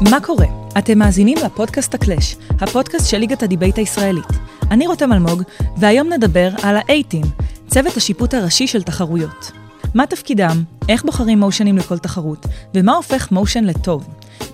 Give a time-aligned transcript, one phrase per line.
[0.00, 0.46] מה קורה?
[0.78, 4.26] אתם מאזינים לפודקאסט הקלאש, הפודקאסט של ליגת הדיבייט הישראלית.
[4.70, 5.42] אני רותם אלמוג,
[5.76, 7.26] והיום נדבר על ה-CA Team,
[7.66, 9.50] צוות השיפוט הראשי של תחרויות.
[9.94, 14.08] מה תפקידם, איך בוחרים motion ים לכל תחרות, ומה הופך motion לטוב.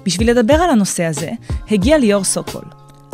[0.05, 1.31] בשביל לדבר על הנושא הזה,
[1.71, 2.65] הגיע ליאור סוקול.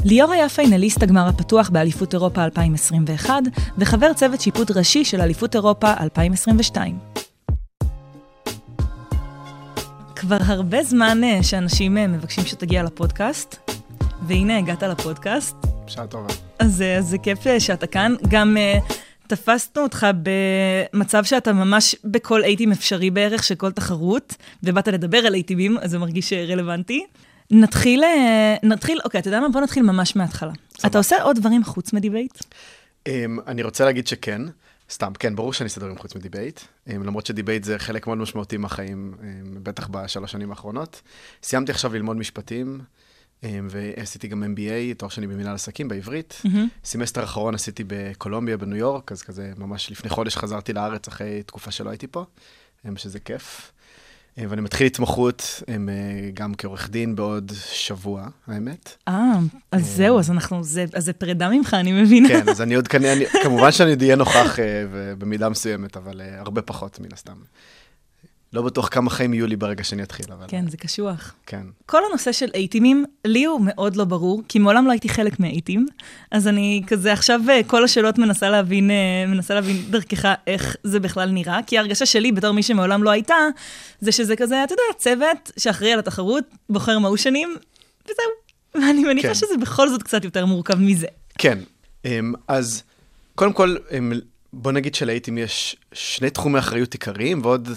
[0.04, 3.34] ליאור היה פיינליסט הגמר הפתוח באליפות אירופה 2021,
[3.78, 6.98] וחבר צוות שיפוט ראשי של אליפות אירופה 2022.
[10.38, 13.70] כבר הרבה זמן אה, שאנשים אה, מבקשים שתגיע לפודקאסט,
[14.26, 15.56] והנה הגעת לפודקאסט.
[15.86, 16.34] בשעה טובה.
[16.58, 18.14] אז, אה, אז זה כיף שאתה כאן.
[18.28, 18.92] גם uh,
[19.26, 25.34] תפסנו אותך במצב שאתה ממש בכל אייטים אפשרי בערך של כל תחרות, ובאת לדבר על
[25.34, 27.04] אייטימים, אז זה מרגיש רלוונטי.
[27.50, 28.04] נתחיל,
[28.62, 29.48] נתחיל, אוקיי, אתה יודע מה?
[29.48, 30.52] בוא נתחיל ממש מההתחלה.
[30.86, 32.38] אתה עושה עוד דברים חוץ מדיבייט?
[33.08, 33.10] Um,
[33.46, 34.42] אני רוצה להגיד שכן.
[34.92, 39.14] סתם, כן, ברור שאני אעשה דברים חוץ מדיבייט, למרות שדיבייט זה חלק מאוד משמעותי מהחיים,
[39.62, 41.02] בטח בשלוש שנים האחרונות.
[41.42, 42.80] סיימתי עכשיו ללמוד משפטים,
[43.42, 46.42] ועשיתי גם MBA, תואר שני במנהל עסקים בעברית.
[46.44, 46.48] Mm-hmm.
[46.84, 51.70] סמסטר אחרון עשיתי בקולומביה, בניו יורק, אז כזה ממש לפני חודש חזרתי לארץ אחרי תקופה
[51.70, 52.24] שלא הייתי פה,
[52.96, 53.71] שזה כיף.
[54.38, 55.74] אה, ואני מתחיל התמחות אה,
[56.34, 58.96] גם כעורך דין בעוד שבוע, האמת.
[59.08, 59.32] אה,
[59.72, 62.28] אז אה, זהו, אז אנחנו, זה, אז זה פרידה ממך, אני מבינה.
[62.28, 64.56] כן, אז אני עוד כנראה, כמובן שאני עוד אהיה נוכח
[65.18, 67.36] במידה מסוימת, אבל הרבה פחות מן הסתם.
[68.52, 70.44] לא בטוח כמה חיים יהיו לי ברגע שאני אתחיל, אבל...
[70.48, 71.34] כן, זה קשוח.
[71.46, 71.66] כן.
[71.86, 75.86] כל הנושא של אייטימים, לי הוא מאוד לא ברור, כי מעולם לא הייתי חלק מאייטים,
[76.30, 81.00] אז אני כזה עכשיו אה, כל השאלות מנסה להבין, אה, מנסה להבין דרכך איך זה
[81.00, 83.34] בכלל נראה, כי ההרגשה שלי, בתור מי שמעולם לא הייתה,
[84.00, 87.56] זה שזה כזה, אתה יודע, צוות שאחראי על התחרות, בוחר מושנים,
[88.04, 88.42] וזהו.
[88.74, 89.34] ואני מניחה כן.
[89.34, 91.06] שזה בכל זאת קצת יותר מורכב מזה.
[91.38, 91.58] כן,
[92.04, 92.82] אמ, אז
[93.34, 94.12] קודם כל, אמ,
[94.52, 97.68] בוא נגיד שלאייטים יש שני תחומי אחריות עיקריים, ועוד...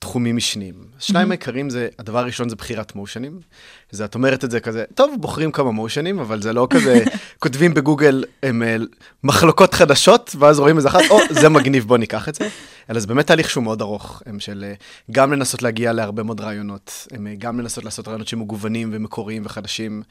[0.00, 0.74] תחומים משניים.
[0.98, 1.30] שניים.
[1.30, 3.40] העיקריים זה, הדבר הראשון זה בחירת מושנים.
[3.90, 7.04] זה, את אומרת את זה כזה, טוב, בוחרים כמה מושנים, אבל זה לא כזה,
[7.42, 8.76] כותבים בגוגל הם, אה,
[9.24, 12.48] מחלוקות חדשות, ואז רואים איזה אחת, או, זה מגניב, בוא ניקח את זה.
[12.90, 14.74] אלא זה באמת תהליך שהוא מאוד ארוך, הם של אה,
[15.10, 20.02] גם לנסות להגיע להרבה מאוד רעיונות, הם אה, גם לנסות לעשות רעיונות שמגוונים ומקוריים וחדשים,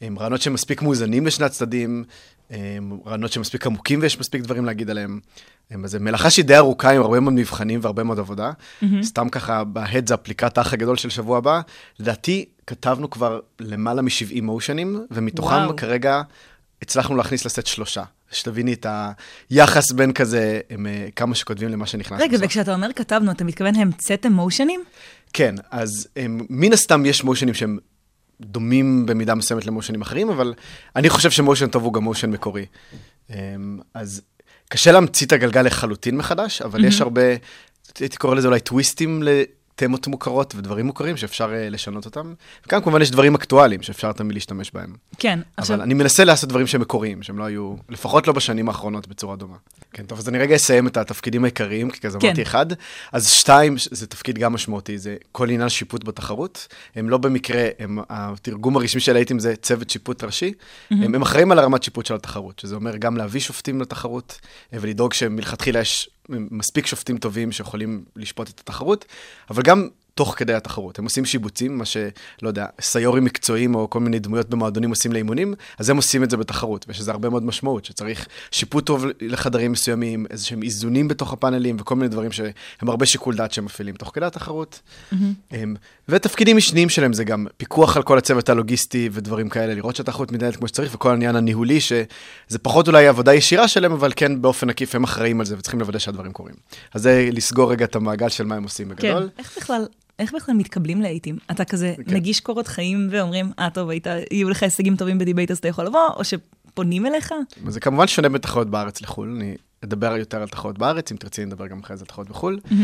[0.00, 2.04] הם רעיונות שמספיק מאוזנים לשני הצדדים,
[3.06, 5.20] רעיונות שמספיק עמוקים ויש מספיק דברים להגיד עליהם.
[5.84, 8.50] אז זו מלאכה שהיא די ארוכה עם הרבה מאוד מבחנים והרבה מאוד עבודה.
[8.50, 8.86] Mm-hmm.
[9.02, 11.60] סתם ככה בהדזאפ לקראת האח הגדול של שבוע הבא,
[12.00, 15.76] לדעתי כתבנו כבר למעלה מ-70 מושנים, ומתוכם וואו.
[15.76, 16.22] כרגע
[16.82, 18.02] הצלחנו להכניס לסט שלושה.
[18.32, 18.86] שתביני את
[19.50, 22.20] היחס בין כזה, הם, אה, כמה שכותבים למה שנכנס.
[22.20, 22.46] רגע, בסוף.
[22.46, 24.84] וכשאתה אומר כתבנו, אתה מתכוון המצאתם מושנים?
[25.32, 27.78] כן, אז הם, מן הסתם יש מושנים שהם
[28.40, 30.54] דומים במידה מסוימת למושנים אחרים, אבל
[30.96, 32.66] אני חושב שמושן טוב הוא גם מושן מקורי.
[33.94, 34.22] אז
[34.68, 36.86] קשה להמציא את הגלגל לחלוטין מחדש, אבל mm-hmm.
[36.86, 37.22] יש הרבה,
[37.98, 39.22] הייתי קורא לזה אולי טוויסטים
[39.80, 42.34] תמות מוכרות ודברים מוכרים שאפשר uh, לשנות אותם.
[42.66, 44.94] וכאן כמובן יש דברים אקטואליים שאפשר תמיד להשתמש בהם.
[45.18, 45.76] כן, אבל עכשיו...
[45.76, 49.36] אבל אני מנסה לעשות דברים שהם מקוריים, שהם לא היו, לפחות לא בשנים האחרונות בצורה
[49.36, 49.56] דומה.
[49.92, 52.26] כן, טוב, אז אני רגע אסיים את התפקידים העיקריים, כי כזה כן.
[52.26, 52.66] אמרתי אחד.
[53.12, 56.68] אז שתיים, זה תפקיד גם משמעותי, זה כל עניין שיפוט בתחרות.
[56.96, 60.52] הם לא במקרה, הם, התרגום הרשמי של הייטים זה צוות שיפוט ראשי.
[60.52, 60.94] Mm-hmm.
[60.94, 64.40] הם, הם אחראים על הרמת שיפוט של התחרות, שזה אומר גם להביא שופטים לתחרות,
[64.72, 69.04] ולדאוג שמלכתחילה יש מספיק שופטים טובים שיכולים לשפוט את התחרות,
[69.50, 70.98] אבל גם תוך כדי התחרות.
[70.98, 75.54] הם עושים שיבוצים, מה שלא יודע, סיורים מקצועיים או כל מיני דמויות במועדונים עושים לאימונים,
[75.78, 79.72] אז הם עושים את זה בתחרות, ויש לזה הרבה מאוד משמעות, שצריך שיפוט טוב לחדרים
[79.72, 83.94] מסוימים, איזה שהם איזונים בתוך הפאנלים וכל מיני דברים שהם הרבה שיקול דעת שהם מפעילים
[83.94, 84.80] תוך כדי התחרות.
[85.12, 85.54] Mm-hmm.
[86.08, 90.56] ותפקידים משניים שלהם זה גם פיקוח על כל הצוות הלוגיסטי ודברים כאלה, לראות שהתחרות מתנהלת
[90.56, 94.94] כמו שצריך, וכל העניין הניהולי, שזה פחות אולי עבודה ישירה שלהם, אבל כן באופן עקיף
[94.94, 96.54] הם אחראים על זה וצריכים לוודא שהדברים קורים.
[96.94, 99.22] אז זה לסגור רגע את המעגל של מה הם עושים בגדול.
[99.22, 99.86] כן, איך בכלל
[100.20, 101.38] איך בכלל מתקבלים לעיתים?
[101.50, 102.14] אתה כזה כן.
[102.14, 105.84] מגיש קורות חיים ואומרים, אה, טוב, היית, יהיו לך הישגים טובים בדיבייט, אז אתה יכול
[105.84, 107.34] לבוא, או שפונים אליך?
[107.68, 109.34] זה כמובן שונה בין תחרויות בארץ לחו"ל.
[109.36, 109.54] אני
[109.84, 112.60] אדבר יותר על תחרויות בארץ, אם תרצי נדבר גם אחרי זה על תחרויות בחו"ל.
[112.64, 112.74] Mm-hmm.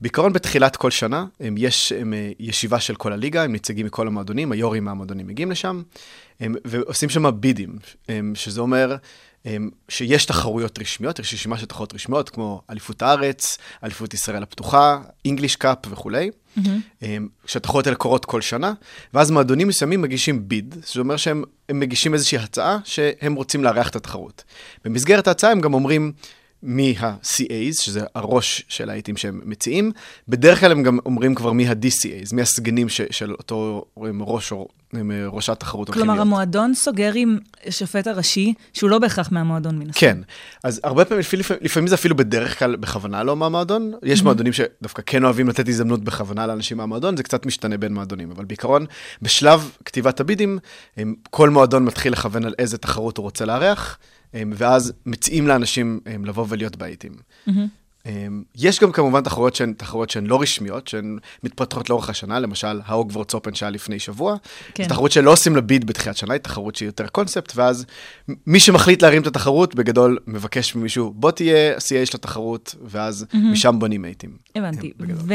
[0.00, 4.52] בעיקרון, בתחילת כל שנה, יש הם, אה, ישיבה של כל הליגה, עם נציגים מכל המועדונים,
[4.52, 5.82] היו"רים מהמועדונים מגיעים לשם,
[6.40, 7.78] הם, ועושים שם בידים,
[8.08, 8.96] הם, שזה אומר...
[9.88, 15.56] שיש תחרויות רשמיות, יש רשימה של תחרויות רשמיות, כמו אליפות הארץ, אליפות ישראל הפתוחה, אינגליש
[15.56, 17.02] קאפ וכולי, mm-hmm.
[17.46, 18.72] שהתחרויות האלה קורות כל שנה,
[19.14, 23.96] ואז מועדונים מסוימים מגישים ביד, זאת אומרת שהם מגישים איזושהי הצעה שהם רוצים לארח את
[23.96, 24.44] התחרות.
[24.84, 26.12] במסגרת ההצעה הם גם אומרים,
[26.62, 29.92] מה-CAs, שזה הראש של האייטים שהם מציעים.
[30.28, 34.68] בדרך כלל הם גם אומרים כבר מי ה-DCAs, מי הסגנים ש, של אותו ראש או
[35.32, 37.38] ראשת תחרות כלומר, המועדון סוגר עם
[37.70, 40.00] שופט הראשי, שהוא לא בהכרח מהמועדון מן הסתם.
[40.00, 40.18] כן,
[40.64, 41.24] אז הרבה פעמים,
[41.60, 43.92] לפעמים זה אפילו בדרך כלל בכוונה לא מהמועדון.
[44.02, 44.24] יש mm-hmm.
[44.24, 48.44] מועדונים שדווקא כן אוהבים לתת הזדמנות בכוונה לאנשים מהמועדון, זה קצת משתנה בין מועדונים, אבל
[48.44, 48.86] בעיקרון,
[49.22, 50.58] בשלב כתיבת הבידים,
[51.30, 53.98] כל מועדון מתחיל לכוון על איזה תחרות הוא רוצה לארח.
[54.34, 57.12] ואז מציעים לאנשים לבוא ולהיות באייטים.
[57.48, 57.52] Mm-hmm.
[58.54, 63.34] יש גם כמובן תחרויות שהן תחרויות שהן לא רשמיות, שהן מתפתחות לאורך השנה, למשל ההוגוורטס
[63.34, 64.36] אופן שהיה לפני שבוע.
[64.74, 64.82] כן.
[64.82, 67.84] זו תחרות שלא עושים לה ביד בתחילת שנה, היא תחרות שהיא יותר קונספט, ואז
[68.46, 73.36] מי שמחליט להרים את התחרות, בגדול מבקש ממישהו, בוא תהיה ה-CA של התחרות, ואז mm-hmm.
[73.36, 74.36] משם בונים אייטים.
[74.56, 74.92] הבנתי.
[75.00, 75.34] ו...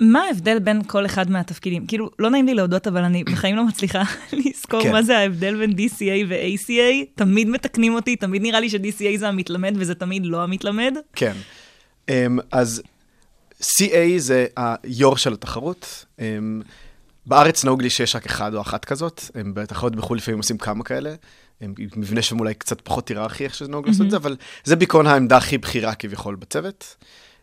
[0.00, 1.86] מה ההבדל בין כל אחד מהתפקידים?
[1.86, 4.02] כאילו, לא נעים לי להודות, אבל אני בחיים לא מצליחה
[4.44, 4.92] לזכור כן.
[4.92, 7.04] מה זה ההבדל בין DCA ו-ACA.
[7.14, 10.96] תמיד מתקנים אותי, תמיד נראה לי ש-DCA זה המתלמד, וזה תמיד לא המתלמד.
[11.12, 11.32] כן.
[12.10, 12.12] Um,
[12.52, 12.82] אז
[13.62, 16.04] CA זה היו"ר של התחרות.
[16.18, 16.22] Um,
[17.26, 20.84] בארץ נהוג לי שיש רק אחד או אחת כזאת, הם בתחרות בחו"ל לפעמים עושים כמה
[20.84, 21.14] כאלה.
[21.60, 23.88] הם מבנה שם אולי קצת פחות היררכי, איך שזה נהוג mm-hmm.
[23.88, 26.96] לעשות את זה, אבל זה בעיקרון העמדה הכי בכירה כביכול בצוות.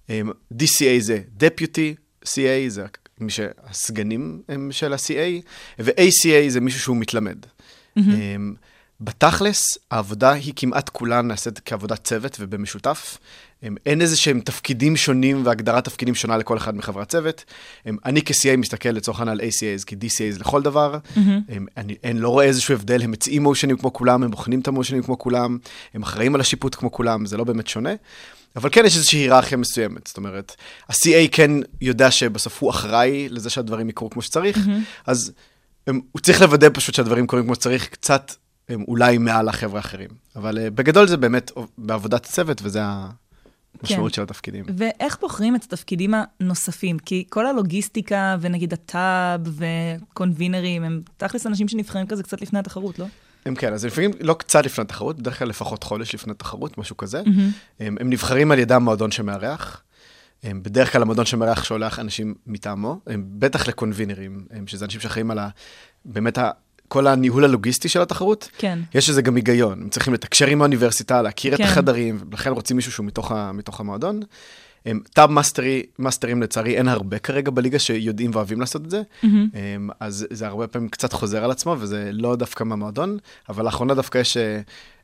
[0.07, 0.09] Um,
[0.53, 2.85] DCA זה Deputy CA זה
[3.19, 5.41] מי שהסגנים הם של ה-CA,
[5.79, 7.37] ו-ACA זה מישהו שהוא מתלמד.
[7.99, 8.01] Mm-hmm.
[9.01, 13.17] בתכלס, העבודה היא כמעט כולה נעשית כעבודת צוות ובמשותף.
[13.85, 17.45] אין איזה שהם תפקידים שונים והגדרת תפקידים שונה לכל אחד מחברי הצוות.
[18.05, 20.97] אני כ-CA מסתכל לצורך העניין על ACAs כ-DCAs לכל דבר.
[20.97, 21.19] Mm-hmm.
[21.77, 25.03] אני, אני לא רואה איזשהו הבדל, הם מציעים מושנים כמו כולם, הם בוחנים את המושנים
[25.03, 25.57] כמו כולם,
[25.93, 27.93] הם אחראים על השיפוט כמו כולם, זה לא באמת שונה.
[28.55, 30.55] אבל כן יש איזושהי היררכיה מסוימת, זאת אומרת,
[30.89, 35.01] ה-CA כן יודע שבסוף הוא אחראי לזה שהדברים יקרו כמו שצריך, mm-hmm.
[35.07, 35.31] אז
[35.87, 38.31] הם, הוא צריך לוודא פשוט שהדברים קורים כמו שצריך, קצת
[38.69, 40.09] הם אולי מעל החבר'ה האחרים.
[40.35, 44.15] אבל uh, בגדול זה באמת בעבודת צוות, וזה המשמעות כן.
[44.15, 44.65] של התפקידים.
[44.77, 46.99] ואיך בוחרים את התפקידים הנוספים?
[46.99, 53.05] כי כל הלוגיסטיקה, ונגיד הטאב וקונבינרים, הם תכלס אנשים שנבחרים כזה קצת לפני התחרות, לא?
[53.45, 56.97] הם כן, אז לפעמים לא קצת לפני התחרות, בדרך כלל לפחות חודש לפני התחרות, משהו
[56.97, 57.21] כזה.
[57.21, 57.79] Mm-hmm.
[57.79, 59.81] הם, הם נבחרים על ידם מועדון שמארח.
[60.43, 65.31] הם בדרך כלל המועדון שמארח שולח אנשים מטעמו, הם בטח לקונבינרים, הם, שזה אנשים שאחראים
[65.31, 65.49] על ה...
[66.05, 66.51] באמת ה...
[66.87, 68.79] כל הניהול הלוגיסטי של התחרות, כן.
[68.93, 69.81] יש לזה גם היגיון.
[69.81, 71.63] הם צריכים לתקשר עם האוניברסיטה, להכיר כן.
[71.63, 74.19] את החדרים, ולכן רוצים מישהו שהוא מתוך, ה, מתוך המועדון.
[75.13, 79.27] tab מאסטרי, מאסטרים לצערי אין הרבה כרגע בליגה שיודעים ואוהבים לעשות את זה, mm-hmm.
[79.99, 83.17] אז זה הרבה פעמים קצת חוזר על עצמו, וזה לא דווקא מהמועדון,
[83.49, 84.37] אבל לאחרונה דווקא יש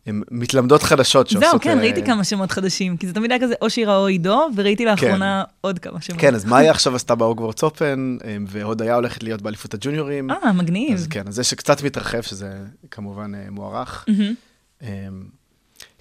[0.06, 1.52] הם מתלמדות חדשות שעושות...
[1.52, 1.82] זהו, כן, uh...
[1.82, 5.44] ראיתי כמה שמות חדשים, כי זה תמיד היה כזה או שירה או עידו, וראיתי לאחרונה
[5.46, 5.52] כן.
[5.62, 6.22] עוד כמה שמות.
[6.22, 8.18] כן, אז מאיה עכשיו עשתה בהוגוורטס Open,
[8.48, 10.32] והודיה הולכת להיות באליפות הג'וניורים.
[10.32, 10.94] אה, מגניב.
[10.94, 12.54] אז כן, אז זה שקצת מתרחב, שזה
[12.92, 14.06] כמובן uh, מוערך.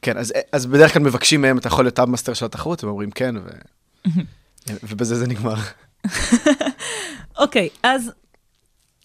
[0.03, 2.89] כן, אז, אז בדרך כלל מבקשים מהם, אתה יכול להיות tab master של התחרות, הם
[2.89, 3.49] אומרים כן, ו...
[4.83, 5.55] ובזה זה נגמר.
[7.39, 8.11] אוקיי, okay, אז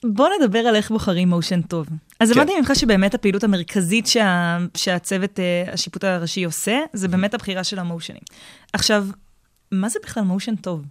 [0.04, 1.88] בוא נדבר על איך בוחרים motion טוב.
[2.20, 2.40] אז כן.
[2.40, 7.80] הבנתי ממך שבאמת הפעילות המרכזית שה, שהצוות, uh, השיפוט הראשי עושה, זה באמת הבחירה של
[7.80, 8.22] המושנים.
[8.74, 9.08] עכשיו,
[9.72, 10.82] מה זה בכלל מושן טוב?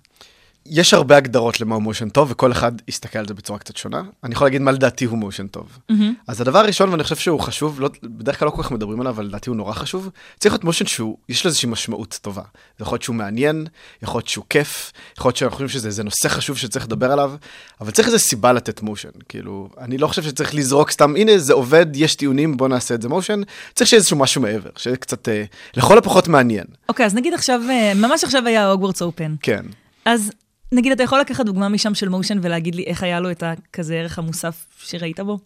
[0.67, 4.03] יש הרבה הגדרות למה הוא מושן טוב, וכל אחד יסתכל על זה בצורה קצת שונה.
[4.25, 5.79] אני יכול להגיד מה לדעתי הוא מושן טוב.
[5.93, 5.95] Mm-hmm.
[6.27, 9.13] אז הדבר הראשון, ואני חושב שהוא חשוב, לא, בדרך כלל לא כל כך מדברים עליו,
[9.13, 12.43] אבל לדעתי הוא נורא חשוב, צריך להיות מושן שהוא, יש לו איזושהי משמעות טובה.
[12.79, 13.67] זה יכול להיות שהוא מעניין,
[14.03, 17.33] יכול להיות שהוא כיף, יכול להיות שאנחנו חושבים שזה נושא חשוב שצריך לדבר עליו,
[17.81, 19.09] אבל צריך איזו סיבה לתת מושן.
[19.29, 23.03] כאילו, אני לא חושב שצריך לזרוק סתם, הנה, זה עובד, יש טיעונים, בוא נעשה את
[23.03, 23.41] זה מושן.
[23.75, 25.45] צריך שיהיה איזשהו משהו מעבר, שיהיה קצת, אה,
[25.77, 26.67] לכל הפחות מעניין.
[26.89, 29.35] אוקיי, okay, אז נגיד עכשיו, אה, ממש עכשיו היה הוגוורטס אופן.
[29.43, 29.63] כן.
[30.05, 30.31] אז
[30.73, 33.95] נגיד, אתה יכול לקחת דוגמה משם של מושן ולהגיד לי איך היה לו את הכזה
[33.95, 35.39] ערך המוסף שראית בו?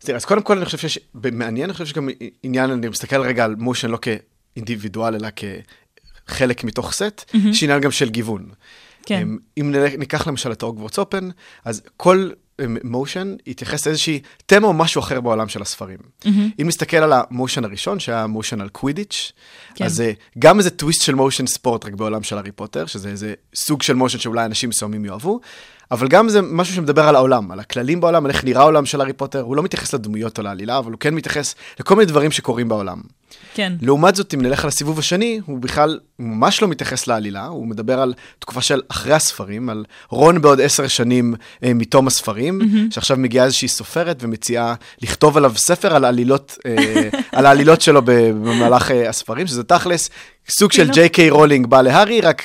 [0.00, 2.08] אז תראה, אז קודם כל אני חושב שיש, מעניין, אני חושב שגם
[2.42, 5.28] עניין, אני מסתכל רגע על מושן לא כאינדיבידואל, אלא
[6.26, 7.48] כחלק מתוך סט, mm-hmm.
[7.48, 8.48] יש עניין גם של גיוון.
[9.06, 9.28] כן.
[9.60, 11.28] אם ניקח למשל את אוגוורטס אופן,
[11.64, 12.30] אז כל
[12.84, 15.98] מושן יתייחס לאיזושהי תמה או משהו אחר בעולם של הספרים.
[15.98, 16.28] Mm-hmm.
[16.60, 19.32] אם נסתכל על המושן הראשון, שהיה מושן על קווידיץ',
[19.74, 19.84] כן.
[19.84, 23.34] אז זה גם איזה טוויסט של מושן ספורט רק בעולם של הארי פוטר, שזה איזה
[23.54, 25.40] סוג של מושן שאולי אנשים מסוימים יאהבו,
[25.90, 29.00] אבל גם זה משהו שמדבר על העולם, על הכללים בעולם, על איך נראה העולם של
[29.00, 32.30] הארי פוטר, הוא לא מתייחס לדמויות או לעלילה, אבל הוא כן מתייחס לכל מיני דברים
[32.30, 33.00] שקורים בעולם.
[33.54, 33.72] כן.
[33.82, 38.00] לעומת זאת, אם נלך על הסיבוב השני, הוא בכלל ממש לא מתייחס לעלילה, הוא מדבר
[38.00, 42.94] על תקופה של אחרי הספרים, על רון בעוד עשר שנים אה, מתום הספרים, mm-hmm.
[42.94, 47.08] שעכשיו מגיעה איזושהי סופרת ומציעה לכתוב עליו ספר על העלילות, אה,
[47.38, 50.10] על העלילות שלו במהלך אה, הספרים, שזה תכלס
[50.50, 52.42] סוג של ג'יי קיי רולינג בא להארי, רק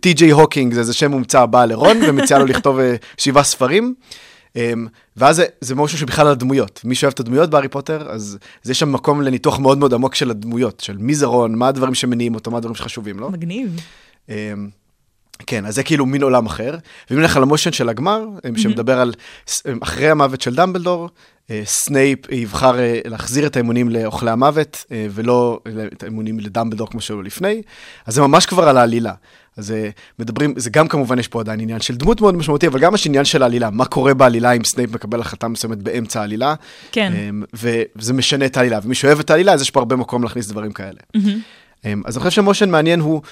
[0.00, 2.82] טי.ג'יי הוקינג זה איזה שם מומצא בא לרון, ומציע לו לכתוב uh,
[3.18, 3.94] שבעה ספרים.
[5.16, 6.80] ואז זה, זה motion שבכלל על הדמויות.
[6.84, 10.30] מי שאוהב את הדמויות בהארי פוטר, אז יש שם מקום לניתוח מאוד מאוד עמוק של
[10.30, 13.30] הדמויות, של מי זה רון, מה הדברים שמניעים אותו, מה הדברים שחשובים לו.
[13.30, 13.80] מגניב.
[15.46, 16.76] כן, אז זה כאילו מין עולם אחר.
[17.10, 18.24] ואם נלך על ה motion של הגמר,
[18.56, 19.14] שמדבר על
[19.82, 21.08] אחרי המוות של דמבלדור,
[21.50, 25.60] אה, סנייפ יבחר אה, להחזיר את האמונים לאוכלי המוות, אה, ולא
[25.92, 27.62] את האמונים לדמבלדור כמו שהיו לפני,
[28.06, 29.12] אז זה ממש כבר על העלילה.
[29.56, 29.74] אז
[30.18, 33.06] מדברים, זה גם כמובן יש פה עדיין עניין של דמות מאוד משמעותי, אבל גם יש
[33.06, 36.54] עניין של העלילה, מה קורה בעלילה אם סנייפ מקבל החלטה מסוימת באמצע העלילה.
[36.92, 37.12] כן.
[37.54, 40.72] וזה משנה את העלילה, ומי שאוהב את העלילה, אז יש פה הרבה מקום להכניס דברים
[40.72, 41.00] כאלה.
[41.16, 41.88] Mm-hmm.
[42.04, 43.22] אז אני חושב שמושן מעניין הוא,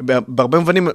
[0.00, 0.88] בהרבה מובנים,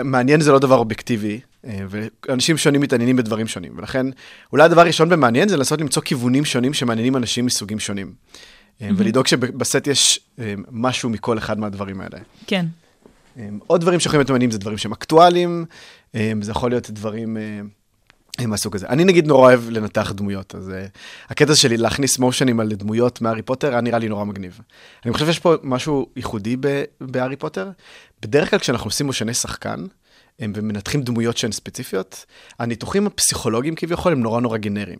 [0.00, 4.06] מעניין זה לא דבר אובייקטיבי, אה, ואנשים שונים מתעניינים בדברים שונים, ולכן
[4.52, 8.12] אולי הדבר הראשון במעניין זה לנסות למצוא כיוונים שונים שמעניינים אנשים מסוגים שונים.
[8.12, 8.84] Mm-hmm.
[8.96, 12.18] ולדאוג שבסט יש אה, משהו מכל אחד מהדברים האלה.
[12.46, 12.66] כן.
[13.66, 15.64] עוד דברים שיכולים להיות מעניינים זה דברים שהם אקטואליים,
[16.40, 17.36] זה יכול להיות דברים
[18.44, 18.86] מהסוג הזה.
[18.88, 23.42] אני נגיד נורא אוהב לנתח דמויות, אז uh, הקטע שלי להכניס מושנים על דמויות מהארי
[23.42, 24.60] פוטר היה נראה לי נורא מגניב.
[25.04, 26.56] אני חושב שיש פה משהו ייחודי
[27.00, 27.70] בהארי פוטר.
[28.22, 29.86] בדרך כלל כשאנחנו עושים מושני שחקן,
[30.40, 32.24] ומנתחים דמויות שהן ספציפיות,
[32.58, 34.98] הניתוחים הפסיכולוגיים כביכול הם נורא נורא גנריים.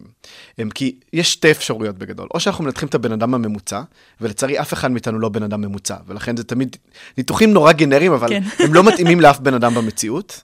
[0.59, 3.83] הם כי יש שתי אפשרויות בגדול, או שאנחנו מנתחים את הבן אדם הממוצע,
[4.21, 6.77] ולצערי אף אחד מאיתנו לא בן אדם ממוצע, ולכן זה תמיד
[7.19, 8.43] ניתוחים נורא גנריים, אבל כן.
[8.59, 10.43] הם לא מתאימים לאף בן אדם במציאות.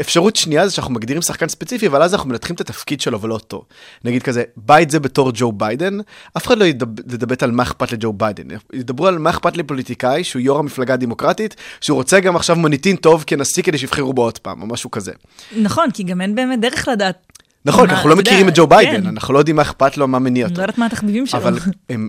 [0.00, 3.34] אפשרות שנייה זה שאנחנו מגדירים שחקן ספציפי, אבל אז אנחנו מנתחים את התפקיד שלו ולא
[3.34, 3.64] אותו.
[4.04, 5.98] נגיד כזה, בית זה בתור ג'ו ביידן,
[6.36, 8.48] אף אחד לא ידבר על מה אכפת לג'ו ביידן.
[8.72, 13.24] ידברו על מה אכפת לפוליטיקאי, שהוא יו"ר המפלגה הדמוקרטית, שהוא רוצה גם עכשיו מוניטין טוב
[13.26, 15.12] כנשיא כדי שיבחרו בו עוד פעם, או משהו כזה.
[15.56, 17.31] נכון, כי גם אין באמת דרך לדעת
[17.64, 19.06] נכון, כי אנחנו לא מכירים את ג'ו ביידן, כן.
[19.06, 20.56] אנחנו לא יודעים מה אכפת לו, מה מניע אותו.
[20.56, 21.40] לא יודעת מה התחביבים שלו.
[21.40, 21.58] אבל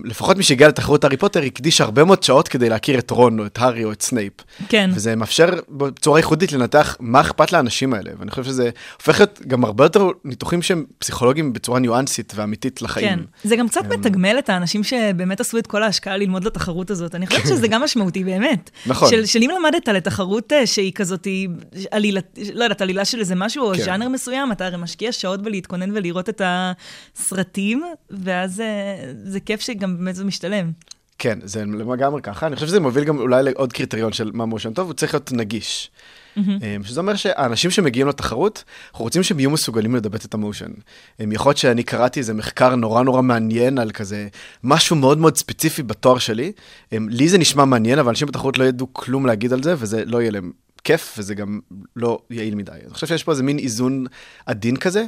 [0.04, 3.46] לפחות מי שהגיע לתחרות הארי פוטר הקדיש הרבה מאוד שעות כדי להכיר את רון, או
[3.46, 4.32] את הארי, או את סנייפ.
[4.68, 4.90] כן.
[4.94, 9.64] וזה מאפשר בצורה ייחודית לנתח מה אכפת לאנשים האלה, ואני חושב שזה הופך להיות גם
[9.64, 13.08] הרבה יותר ניתוחים שהם פסיכולוגיים בצורה ניואנסית ואמיתית לחיים.
[13.08, 16.90] כן, זה גם קצת אמ, מתגמל את האנשים שבאמת עשו את כל ההשקעה ללמוד לתחרות
[16.90, 17.14] הזאת.
[17.14, 18.70] אני חושבת שזה גם משמעותי באמת.
[18.86, 19.08] נכון.
[19.26, 21.26] של אם למדת לתחרות שהיא כזאת,
[22.54, 23.74] לא יודעת, עלילה של איזה משהו, או.
[23.74, 26.42] ז'אנר מסוים, אתה הרי משקיע שעות בלהתכונן ולראות לראות את
[27.16, 30.72] הסרטים, ואז אה, זה כיף שגם באמת זה משתלם.
[31.18, 32.46] כן, זה לגמרי ככה.
[32.46, 35.32] אני חושב שזה מוביל גם אולי לעוד קריטריון של מה מושן טוב, הוא צריך להיות
[35.32, 35.90] נגיש.
[36.36, 36.40] Mm-hmm.
[36.84, 40.70] שזה אומר שהאנשים שמגיעים לתחרות, אנחנו רוצים שהם יהיו מסוגלים לדבט את המושן.
[41.20, 44.28] יכול להיות שאני קראתי איזה מחקר נורא נורא מעניין על כזה
[44.64, 46.52] משהו מאוד מאוד ספציפי בתואר שלי.
[46.92, 50.20] לי זה נשמע מעניין, אבל אנשים בתחרות לא ידעו כלום להגיד על זה, וזה לא
[50.20, 50.52] יהיה להם
[50.84, 51.60] כיף, וזה גם
[51.96, 52.72] לא יעיל מדי.
[52.72, 54.06] אני חושב שיש פה איזה מין איזון
[54.46, 55.04] עדין כזה,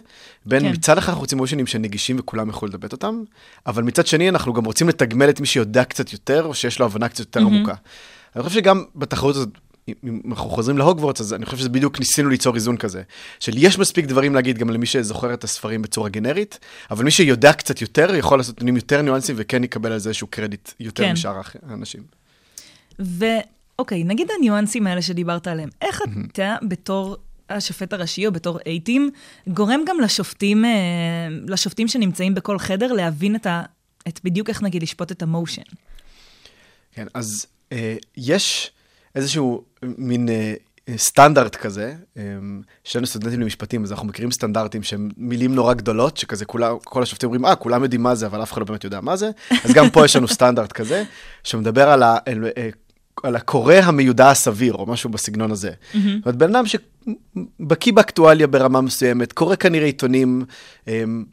[0.47, 0.73] בין כן.
[0.73, 3.23] מצד אחד אנחנו רוצים מושנים שנגישים וכולם יכולים לדבט אותם,
[3.67, 6.87] אבל מצד שני אנחנו גם רוצים לתגמל את מי שיודע קצת יותר, או שיש לו
[6.87, 7.43] הבנה קצת יותר mm-hmm.
[7.43, 7.75] עמוקה.
[8.37, 9.49] אני חושב שגם בתחרות הזאת,
[10.05, 13.03] אם אנחנו חוזרים להוגוורטס, אז אני חושב שזה בדיוק ניסינו ליצור איזון כזה,
[13.41, 16.59] של יש מספיק דברים להגיד גם למי שזוכר את הספרים בצורה גנרית,
[16.91, 20.27] אבל מי שיודע קצת יותר, יכול לעשות נתונים יותר ניואנסים וכן יקבל על זה איזשהו
[20.27, 21.13] קרדיט יותר כן.
[21.13, 22.03] משאר האנשים.
[23.01, 23.25] ו...
[23.79, 26.03] אוקיי, נגיד הניואנסים האלה שדיברת עליהם, איך
[26.33, 27.17] אתה בתור
[27.51, 29.11] השופט הראשי או בתור אייטים,
[29.49, 30.71] גורם גם לשופטים, אה,
[31.49, 33.63] לשופטים שנמצאים בכל חדר להבין את, ה,
[34.09, 35.63] את בדיוק איך נגיד לשפוט את המושן?
[36.93, 38.71] כן, אז אה, יש
[39.15, 40.55] איזשהו מין אה,
[40.97, 42.23] סטנדרט כזה, אה,
[42.85, 47.27] שנינו סטודנטים למשפטים, אז אנחנו מכירים סטנדרטים שהם מילים נורא גדולות, שכזה כולה, כל השופטים
[47.27, 49.31] אומרים, אה, כולם יודעים מה זה, אבל אף אחד לא באמת יודע מה זה,
[49.65, 51.05] אז גם פה יש לנו סטנדרט כזה,
[51.45, 52.19] שמדבר על ה...
[52.57, 52.69] אה,
[53.23, 55.71] על הקורא המיודע הסביר, או משהו בסגנון הזה.
[55.71, 55.97] Mm-hmm.
[55.97, 60.45] זאת אומרת, בן אדם שבקיא באקטואליה ברמה מסוימת, קורא כנראה עיתונים
[60.85, 60.89] um,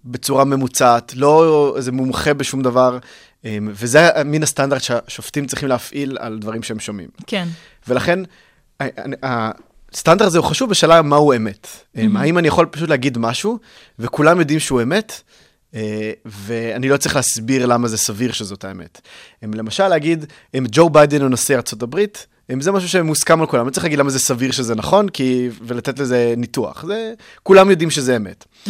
[0.06, 2.98] בצורה ממוצעת, לא איזה מומחה בשום דבר,
[3.42, 7.10] um, וזה מין הסטנדרט שהשופטים צריכים להפעיל על דברים שהם שומעים.
[7.28, 7.48] כן.
[7.88, 8.20] ולכן,
[9.24, 11.68] הסטנדרט הזה הוא חשוב בשאלה מהו אמת.
[11.68, 12.00] Mm-hmm.
[12.16, 13.60] האם אני יכול פשוט להגיד משהו,
[14.00, 15.22] וכולם יודעים שהוא אמת,
[16.26, 19.02] ואני לא צריך להסביר למה זה סביר שזאת האמת.
[19.42, 20.26] הם למשל להגיד,
[20.58, 22.00] אם ג'ו ביידן הוא נשיא ארה"ב,
[22.60, 26.00] זה משהו שמוסכם על כולם, לא צריך להגיד למה זה סביר שזה נכון, כי, ולתת
[26.00, 26.86] לזה ניתוח.
[26.88, 28.46] זה, כולם יודעים שזה אמת.
[28.68, 28.70] Mm-hmm.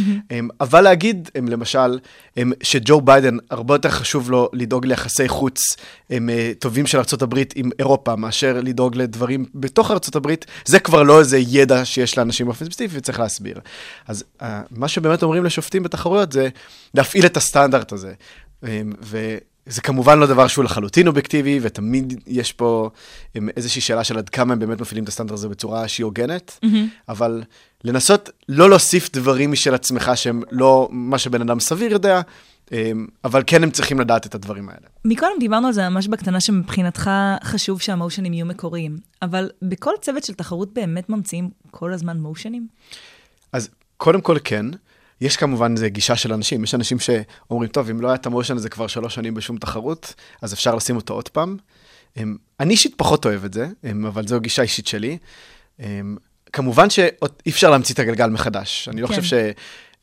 [0.61, 1.99] אבל להגיד, הם, למשל,
[2.37, 5.61] הם, שג'ו ביידן, הרבה יותר חשוב לו לדאוג ליחסי חוץ
[6.09, 10.33] הם, אה, טובים של ארה"ב עם אירופה, מאשר לדאוג לדברים בתוך ארה"ב,
[10.65, 13.59] זה כבר לא איזה ידע שיש לאנשים באופן ספציפי, וצריך להסביר.
[14.07, 14.23] אז
[14.71, 16.49] מה שבאמת אומרים לשופטים בתחרויות זה
[16.93, 18.13] להפעיל את הסטנדרט הזה.
[19.01, 19.37] ו...
[19.65, 22.89] זה כמובן לא דבר שהוא לחלוטין אובייקטיבי, ותמיד יש פה
[23.57, 26.67] איזושהי שאלה של עד כמה הם באמת מפעילים את הסטנדרט הזה בצורה שהיא הוגנת, mm-hmm.
[27.09, 27.43] אבל
[27.83, 32.21] לנסות לא להוסיף דברים משל עצמך שהם לא מה שבן אדם סביר יודע,
[32.71, 34.87] אמ, אבל כן הם צריכים לדעת את הדברים האלה.
[35.05, 37.09] מקודם דיברנו על זה ממש בקטנה, שמבחינתך
[37.43, 42.67] חשוב שהמושנים יהיו מקוריים, אבל בכל צוות של תחרות באמת ממציאים כל הזמן מושנים?
[43.51, 44.65] אז קודם כל כן.
[45.21, 46.63] יש כמובן, זה גישה של אנשים.
[46.63, 50.13] יש אנשים שאומרים, טוב, אם לא היה את המושן הזה כבר שלוש שנים בשום תחרות,
[50.41, 51.57] אז אפשר לשים אותו עוד פעם.
[52.59, 53.67] אני אישית פחות אוהב את זה,
[54.07, 55.17] אבל זו גישה אישית שלי.
[56.53, 58.89] כמובן שאי אפשר להמציא את הגלגל מחדש.
[58.91, 59.15] אני לא כן.
[59.15, 59.33] חושב ש...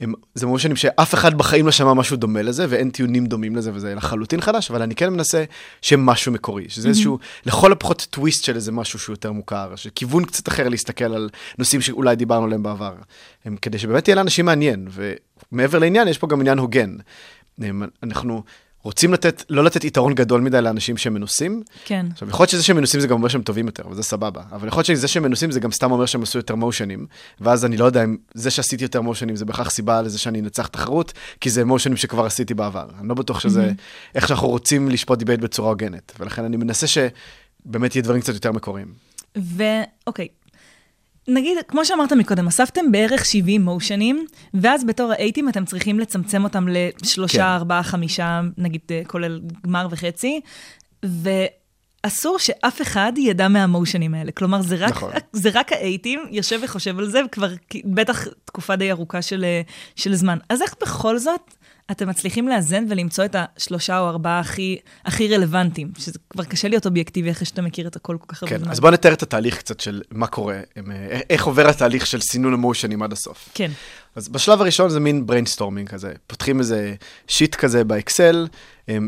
[0.01, 3.71] הם, זה מושנים שאף אחד בחיים לא שמע משהו דומה לזה, ואין טיעונים דומים לזה,
[3.75, 5.45] וזה לחלוטין חדש, אבל אני כן מנסה
[5.83, 6.91] שיהיה משהו מקורי, שזה mm-hmm.
[6.91, 11.05] איזשהו, לכל הפחות טוויסט של איזה משהו שהוא יותר מוכר, של כיוון קצת אחר להסתכל
[11.05, 12.95] על נושאים שאולי דיברנו עליהם בעבר,
[13.45, 14.89] הם, כדי שבאמת יהיה לאנשים מעניין,
[15.53, 16.97] ומעבר לעניין, יש פה גם עניין הוגן.
[17.59, 18.43] הם, אנחנו...
[18.83, 21.63] רוצים לתת, לא לתת יתרון גדול מדי לאנשים שהם מנוסים.
[21.85, 22.07] כן.
[22.13, 24.43] עכשיו, יכול להיות שזה שהם מנוסים זה גם אומר שהם טובים יותר, וזה סבבה.
[24.53, 27.07] אבל יכול להיות שזה שהם מנוסים זה גם סתם אומר שהם עשו יותר מושנים.
[27.41, 30.67] ואז אני לא יודע אם זה שעשיתי יותר מושנים זה בהכרח סיבה לזה שאני אנצח
[30.67, 32.89] תחרות, כי זה מושנים שכבר עשיתי בעבר.
[33.01, 34.15] אני לא בטוח שזה mm-hmm.
[34.15, 36.13] איך שאנחנו רוצים לשפוט דיבייט בצורה הוגנת.
[36.21, 39.11] ולכן אני מנסה שבאמת יהיה דברים קצת יותר מקוריים.
[39.37, 40.29] ואוקיי,
[41.29, 46.67] נגיד, כמו שאמרת מקודם, אספתם בערך 70 מושנים, ואז בתור האייטים אתם צריכים לצמצם אותם
[46.69, 47.43] לשלושה, כן.
[47.43, 50.41] ארבעה, חמישה, נגיד, אה, כולל גמר וחצי,
[51.03, 54.33] ואסור שאף אחד ידע מהמושנים האלה.
[54.33, 55.13] כלומר, זה רק, נכון.
[55.33, 57.51] זה רק האייטים יושב וחושב על זה, וכבר
[57.85, 59.63] בטח תקופה די ארוכה של, אה,
[59.97, 60.39] של זמן.
[60.49, 61.55] אז איך בכל זאת
[61.91, 66.87] אתם מצליחים לאזן ולמצוא את השלושה או ארבעה הכי, הכי רלוונטיים, שזה כבר קשה להיות
[66.87, 68.71] אובייקטיבי אחרי שאתה מכיר את הכל כל כך הרבה כן, זמן.
[68.71, 72.53] אז בוא נתאר את התהליך קצת של מה קורה, אה, איך עובר התהליך של סינון
[72.53, 73.49] המושנים עד הסוף.
[73.55, 73.71] כן.
[74.17, 76.95] אז בשלב הראשון זה מין brainstorming כזה, פותחים איזה
[77.29, 78.49] sheet כזה באקסל,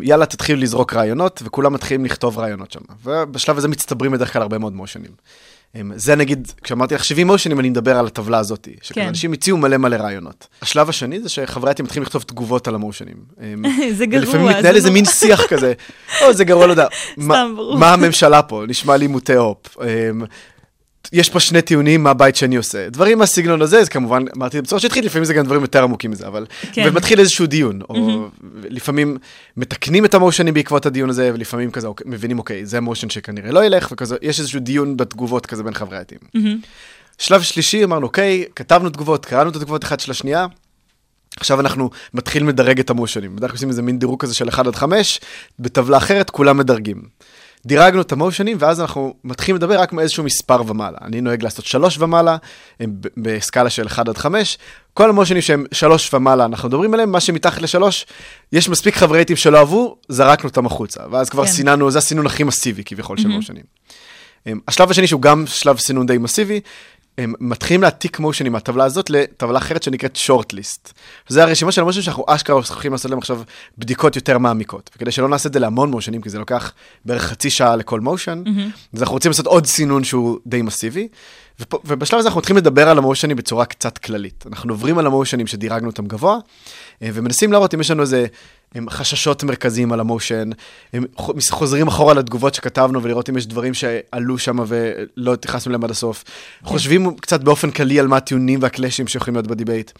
[0.03, 2.81] יאללה, תתחילו לזרוק רעיונות, וכולם מתחילים לכתוב רעיונות שם.
[3.05, 5.11] ובשלב הזה מצטברים בדרך כלל הרבה מאוד מושנים.
[5.95, 9.35] זה נגיד, כשאמרתי לך 70 מושנים, אני מדבר על הטבלה הזאת, שאנשים כן.
[9.35, 10.47] הציעו מלא מלא רעיונות.
[10.63, 13.17] השלב השני זה שחברי ה team מתחילים לכתוב תגובות על המושנים.
[13.99, 14.25] זה גרוע.
[14.25, 15.73] ולפעמים מתנהל איזה מין שיח כזה,
[16.23, 16.87] או, זה גרוע, לא יודע.
[17.79, 18.65] מה הממשלה פה?
[18.69, 19.77] נשמע לי מוטה opp.
[21.13, 22.91] יש פה שני טיעונים מה בית שאני עושה.
[22.91, 26.27] דברים מהסגנון הזה, אז כמובן, אמרתי בצורה שהתחיל, לפעמים זה גם דברים יותר עמוקים מזה,
[26.27, 26.47] אבל...
[26.73, 26.85] כן.
[26.89, 28.47] ומתחיל איזשהו דיון, או mm-hmm.
[28.71, 29.17] לפעמים
[29.57, 33.65] מתקנים את המושנים בעקבות הדיון הזה, ולפעמים כזה אוקיי, מבינים, אוקיי, זה מושן שכנראה לא
[33.65, 36.19] ילך, וכזה, יש איזשהו דיון בתגובות כזה בין חברי העתים.
[36.37, 36.67] Mm-hmm.
[37.19, 40.47] שלב שלישי, אמרנו, אוקיי, כתבנו תגובות, קראנו את התגובות אחת של השנייה,
[41.37, 43.37] עכשיו אנחנו מתחילים לדרג את המושנים.
[43.37, 45.21] בדרך כלל עושים איזה מין דירוג כזה של 1 עד 5,
[45.59, 47.03] בטבלה אחרת כולם מדרגים.
[47.67, 50.99] דירגנו את המושנים, ואז אנחנו מתחילים לדבר רק מאיזשהו מספר ומעלה.
[51.03, 52.37] אני נוהג לעשות שלוש ומעלה,
[52.81, 54.59] הם בסקאלה של 1 עד 5.
[54.95, 58.07] כל המושנים שהם שלוש ומעלה, אנחנו מדברים עליהם, מה שמתחת לשלוש,
[58.53, 61.01] יש מספיק חברי עיתים שלא אהבו, זרקנו אותם החוצה.
[61.11, 61.51] ואז כבר כן.
[61.51, 63.65] סיננו, זה הסינון הכי מסיבי כביכול של מושנים.
[64.47, 66.61] אמ, השלב השני, שהוא גם שלב סינון די מסיבי,
[67.19, 70.93] הם מתחילים להעתיק מושנים מהטבלה הזאת לטבלה אחרת שנקראת שורט-ליסט.
[71.29, 73.43] זה הרשימה של המושנים שאנחנו אשכרה הולכים לעשות להם עכשיו
[73.79, 74.91] בדיקות יותר מעמיקות.
[74.97, 76.73] וכדי שלא נעשה את זה להמון מושנים, כי זה לוקח
[77.05, 78.93] בערך חצי שעה לכל מושן, mm-hmm.
[78.95, 81.09] אז אנחנו רוצים לעשות עוד סינון שהוא די מסיבי.
[81.61, 84.45] ופה, ובשלב הזה אנחנו מתחילים לדבר על המושנים בצורה קצת כללית.
[84.47, 86.39] אנחנו עוברים על המושנים שדירגנו אותם גבוה,
[87.03, 88.27] אה, ומנסים להראות אם יש לנו איזה
[88.75, 90.51] הם חששות מרכזיים על המושן,
[90.93, 91.05] הם
[91.51, 96.25] חוזרים אחורה לתגובות שכתבנו ולראות אם יש דברים שעלו שם ולא התייחסנו אליהם עד הסוף.
[96.25, 96.67] כן.
[96.67, 99.91] חושבים קצת באופן כללי על מה הטיעונים והקלאשים שיכולים להיות בדיבייט.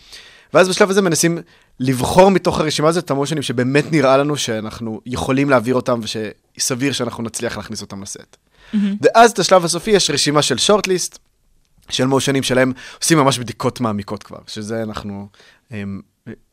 [0.55, 1.39] ואז בשלב הזה מנסים
[1.81, 7.23] לבחור מתוך הרשימה הזאת את המושנים שבאמת נראה לנו שאנחנו יכולים להעביר אותם ושסביר שאנחנו
[7.23, 8.19] נצליח להכניס אותם לסט.
[8.19, 8.77] Mm-hmm.
[9.03, 11.19] ואז את השלב הסופי יש רשימה של שורט-ליסט,
[11.89, 15.29] של מושנים שלהם עושים ממש בדיקות מעמיקות כבר, שזה אנחנו
[15.71, 16.01] הם,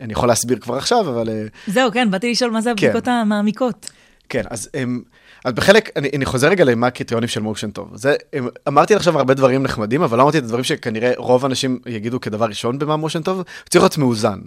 [0.02, 1.30] אני יכול להסביר כבר עכשיו, אבל...
[1.30, 2.88] אה, זהו, כן, באתי לשאול מה זה כן.
[2.88, 3.12] הבדיקות כן.
[3.12, 3.92] המעמיקות.
[4.30, 5.02] כן, אז, הם,
[5.46, 7.92] אז בחלק, אני, אני חוזר רגע למה הקריטריונים של מושן טוב.
[7.94, 11.80] זה, הם, אמרתי עכשיו הרבה דברים נחמדים, אבל לא אמרתי את הדברים שכנראה רוב האנשים
[11.86, 14.40] יגידו כדבר ראשון במה מושן טוב, צריך להיות מאוזן.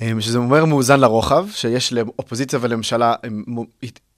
[0.00, 3.14] אמ, שזה אומר מאוזן לרוחב, שיש לאופוזיציה ולממשלה,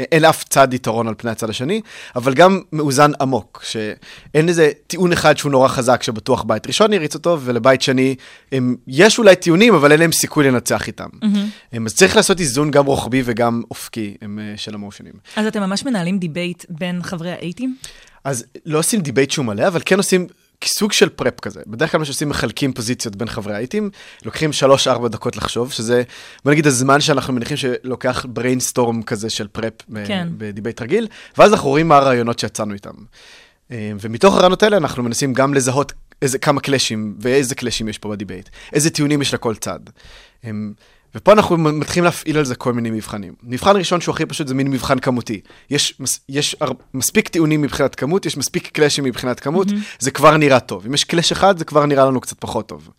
[0.01, 1.81] אין לאף צד יתרון על פני הצד השני,
[2.17, 7.15] אבל גם מאוזן עמוק, שאין איזה טיעון אחד שהוא נורא חזק, שבטוח בית ראשון יריץ
[7.15, 8.15] אותו, ולבית שני,
[8.53, 11.09] הם, יש אולי טיעונים, אבל אין להם סיכוי לנצח איתם.
[11.23, 11.77] Mm-hmm.
[11.87, 15.15] אז צריך לעשות איזון גם רוחבי וגם אופקי הם, של המושנים.
[15.37, 17.77] אז אתם ממש מנהלים דיבייט בין חברי ה A-team?
[18.25, 20.27] אז לא עושים דיבייט שהוא מלא, אבל כן עושים
[20.61, 21.61] כסוג של prep כזה.
[21.66, 23.91] בדרך כלל מה שעושים, מחלקים פוזיציות בין חברי ה A-team,
[24.25, 24.51] לוקחים
[24.87, 26.03] 3-4 דקות לחשוב, שזה,
[26.45, 29.73] בוא נגיד, הזמן שאנחנו מניחים שלוקח brainstorm כזה של prep
[30.07, 30.29] כן.
[30.38, 32.95] בדיבייט רגיל, ואז אנחנו רואים מה הרעיונות שיצאנו איתם.
[33.71, 35.92] אה, ומתוך הרעיונות האלה אנחנו מנסים גם לזהות
[36.23, 39.81] איזה, כמה קלאשים ואיזה קלאשים יש פה בדיבייט, איזה טיעונים יש לכל צד.
[41.17, 43.35] ופה אנחנו מתחילים להפעיל על זה כל מיני מבחנים.
[43.43, 45.41] מבחן ראשון שהוא הכי פשוט זה מין מבחן כמותי.
[45.71, 46.57] יש, יש
[46.95, 49.99] מספיק טיעונים מבחינת כמות, יש מספיק קלאשים מבחינת כמות, mm-hmm.
[49.99, 50.87] זה כבר נראה טוב.
[50.87, 52.91] אם יש קלאש אחד, זה כבר נראה לנו קצת פחות טוב.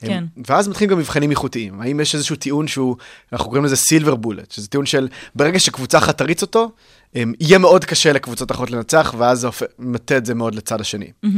[0.00, 0.24] כן.
[0.48, 1.80] ואז מתחילים גם מבחנים איכותיים.
[1.80, 2.96] האם יש איזשהו טיעון שהוא,
[3.32, 6.70] אנחנו קוראים לזה סילבר בולט, שזה טיעון של ברגע שקבוצה אחת תריץ אותו,
[7.14, 9.48] יהיה מאוד קשה לקבוצות אחרות לנצח, ואז זה
[9.78, 11.10] מטה את זה מאוד לצד השני.
[11.24, 11.28] Mm-hmm.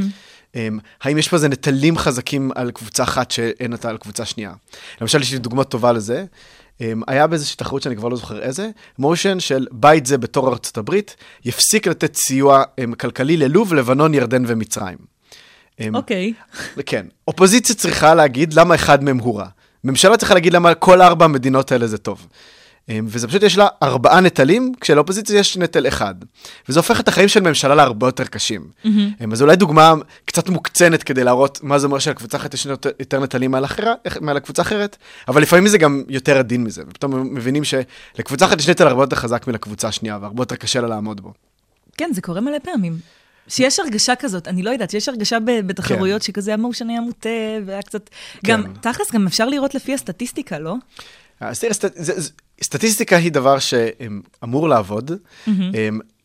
[1.02, 4.52] האם יש פה איזה נטלים חזקים על קבוצה אחת שאין אותה על קבוצה שנייה?
[5.00, 6.24] למשל, יש לי דוגמה טובה לזה.
[7.08, 11.16] היה באיזושהי תחרות שאני כבר לא זוכר איזה, מושן של בית זה בתור ארצות הברית,
[11.44, 12.62] יפסיק לתת סיוע
[12.98, 14.98] כלכלי ללוב, לבנון, ירדן ומצרים.
[15.94, 16.32] אוקיי.
[16.76, 16.82] Okay.
[16.86, 17.06] כן.
[17.28, 19.46] אופוזיציה צריכה להגיד למה אחד מהם הוא רע.
[19.84, 22.26] ממשלה צריכה להגיד למה כל ארבע המדינות האלה זה טוב.
[22.88, 26.14] אמ, וזה פשוט, יש לה ארבעה נטלים, כשלאופוזיציה יש נטל אחד.
[26.68, 28.68] וזה הופך את החיים של ממשלה להרבה יותר קשים.
[28.84, 28.88] Mm-hmm.
[29.32, 32.66] אז אולי דוגמה קצת מוקצנת כדי להראות מה זה אומר שלקבוצה אחת יש
[33.00, 34.96] יותר נטלים מעל, אחרה, מעל הקבוצה אחרת,
[35.28, 39.16] אבל לפעמים זה גם יותר עדין מזה, ופתאום מבינים שלקבוצה אחת יש נטל הרבה יותר
[39.16, 41.32] חזק מלקבוצה השנייה, והרבה יותר קשה לה לעמוד בו.
[41.96, 42.98] כן, זה קורה מלא פעמים.
[43.48, 46.26] שיש הרגשה כזאת, אני לא יודעת, שיש הרגשה בתחרויות כן.
[46.26, 47.28] שכזה המושן היה מוטה,
[47.66, 48.10] והיה קצת...
[48.46, 48.52] כן.
[48.52, 50.74] גם, תכלס, גם אפשר לראות לפי הסטטיסטיקה, לא?
[52.62, 55.10] סטטיסטיקה היא דבר שאמור לעבוד.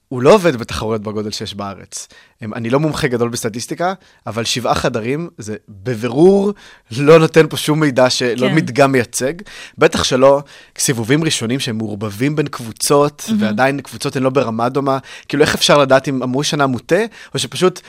[0.07, 2.07] הוא לא עובד בתחרויות בגודל שיש בארץ.
[2.41, 3.93] אני לא מומחה גדול בסטטיסטיקה,
[4.27, 6.53] אבל שבעה חדרים זה בבירור
[6.97, 8.55] לא נותן פה שום מידע שלא כן.
[8.55, 9.33] מדגם מייצג.
[9.77, 10.41] בטח שלא
[10.77, 13.33] סיבובים ראשונים שהם מעורבבים בין קבוצות, mm-hmm.
[13.39, 14.97] ועדיין קבוצות הן לא ברמה דומה.
[15.27, 17.01] כאילו, איך אפשר לדעת אם אמרו שנה מוטה,
[17.33, 17.81] או שפשוט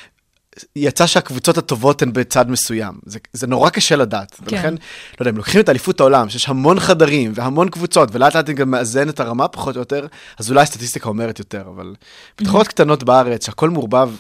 [0.76, 2.94] יצא שהקבוצות הטובות הן בצד מסוים.
[3.06, 4.34] זה, זה נורא קשה לדעת.
[4.34, 4.56] כן.
[4.56, 8.50] ולכן, לא יודע, אם לוקחים את אליפות העולם, שיש המון חדרים והמון קבוצות, ולאט לאט
[8.50, 10.06] גם מאזן את הרמה פחות או יותר,
[10.38, 11.94] אז אולי הסטטיסטיקה אומרת יותר, אבל
[12.40, 14.10] בתחרות קטנות בארץ, שהכל מעורבב,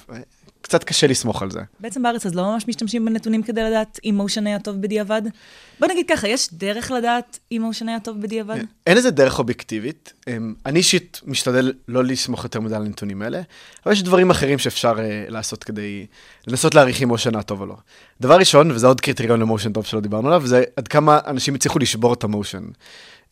[0.64, 1.60] קצת קשה לסמוך על זה.
[1.80, 5.22] בעצם בארץ אז לא ממש משתמשים בנתונים כדי לדעת אם מושן היה טוב בדיעבד?
[5.80, 8.58] בוא נגיד ככה, יש דרך לדעת אם מושן היה טוב בדיעבד?
[8.86, 10.12] אין איזה דרך אובייקטיבית.
[10.28, 13.40] אמ, אני אישית משתדל לא לסמוך יותר מדי על הנתונים האלה,
[13.86, 15.00] אבל יש דברים אחרים שאפשר uh,
[15.30, 16.06] לעשות כדי
[16.46, 17.76] לנסות להעריך אם מושן היה טוב או לא.
[18.20, 21.78] דבר ראשון, וזה עוד קריטריון למושן טוב שלא דיברנו עליו, זה עד כמה אנשים הצליחו
[21.78, 22.62] לשבור את המושן.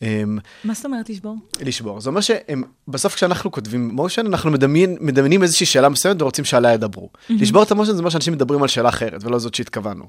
[0.02, 1.36] אמ, מה זאת אומרת לשבור?
[1.60, 2.00] לשבור.
[2.00, 7.10] זה אומר שבסוף כשאנחנו כותבים motion, אנחנו מדמיין, מדמיינים איזושהי שאלה מסוימת ורוצים שעליה ידברו.
[7.12, 7.32] Mm-hmm.
[7.40, 10.04] לשבור את ה motion זה אומר שאנשים מדברים על שאלה אחרת, ולא זאת שהתכוונו.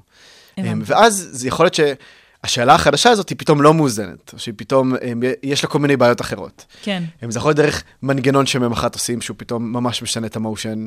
[0.58, 4.94] אמ, ואז זה יכול להיות שהשאלה החדשה הזאת היא פתאום לא מאוזנת, או שהיא פתאום,
[4.96, 6.64] אמ, יש לה כל מיני בעיות אחרות.
[6.82, 7.02] כן.
[7.28, 10.84] זה יכול להיות דרך מנגנון שממ"מ אחת עושים, שהוא פתאום ממש משנה את ה motion,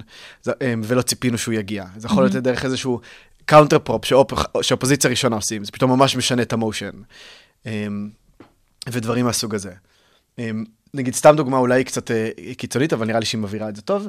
[0.83, 1.85] ולא ציפינו שהוא יגיע.
[1.97, 2.39] זה יכול להיות mm-hmm.
[2.39, 2.99] דרך איזשהו
[3.45, 4.05] counter prop
[4.61, 6.91] שאופוזיציה ראשונה עושים, זה פתאום ממש משנה את המושן.
[8.91, 9.71] ודברים מהסוג הזה.
[10.39, 13.81] אמ, נגיד, סתם דוגמה אולי קצת אה, קיצונית, אבל נראה לי שהיא מבהירה את זה
[13.81, 14.07] טוב.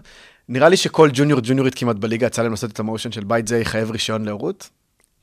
[0.49, 3.59] נראה לי שכל ג'וניור ג'וניורית כמעט בליגה יצא להם לעשות את המושן של בית זה
[3.59, 4.69] יחייב רישיון להורות.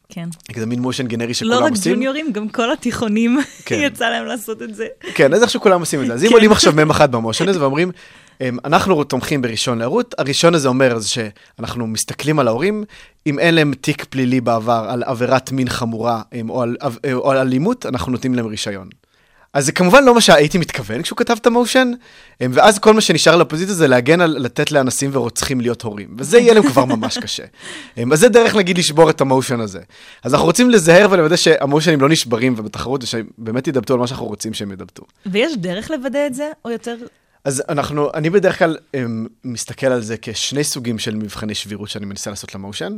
[0.09, 0.29] כן.
[0.55, 1.61] זה מין מושן גנרי שכולם עושים.
[1.61, 3.79] לא רק ג'וניורים, גם כל התיכונים כן.
[3.79, 4.87] יצא להם לעשות את זה.
[5.15, 6.13] כן, אז איכשהו כולם עושים את זה.
[6.13, 6.33] אז אם כן.
[6.33, 7.91] עולים עכשיו מ"ם אחת במושן הזה ואומרים,
[8.41, 12.83] אמ, אנחנו תומכים ברישיון להורות, הרישיון הזה אומר שאנחנו מסתכלים על ההורים,
[13.27, 16.77] אם אין להם תיק פלילי בעבר על עבירת מין חמורה אמ, או על,
[17.13, 18.89] או על אלימות, אנחנו נותנים להם רישיון.
[19.55, 21.91] אז זה כמובן לא מה שהייתי מתכוון כשהוא כתב את המושן,
[22.41, 26.39] אמ, ואז כל מה שנשאר לאופוזיציה זה להגן על לתת לאנסים ורוצחים להיות הורים, וזה
[26.39, 27.43] יהיה להם כבר ממש קשה.
[27.97, 29.79] אמ, אז זה דרך, נגיד, לשבור את המושן הזה.
[30.23, 34.53] אז אנחנו רוצים לזהר ולוודא שהמושנים לא נשברים ובתחרות, ושבאמת ידבטו על מה שאנחנו רוצים
[34.53, 35.03] שהם ידבטו.
[35.25, 36.95] ויש דרך לוודא את זה, או יותר...
[37.43, 38.99] אז אנחנו, אני בדרך כלל um,
[39.43, 42.97] מסתכל על זה כשני סוגים של מבחני שבירות שאני מנסה לעשות למושן.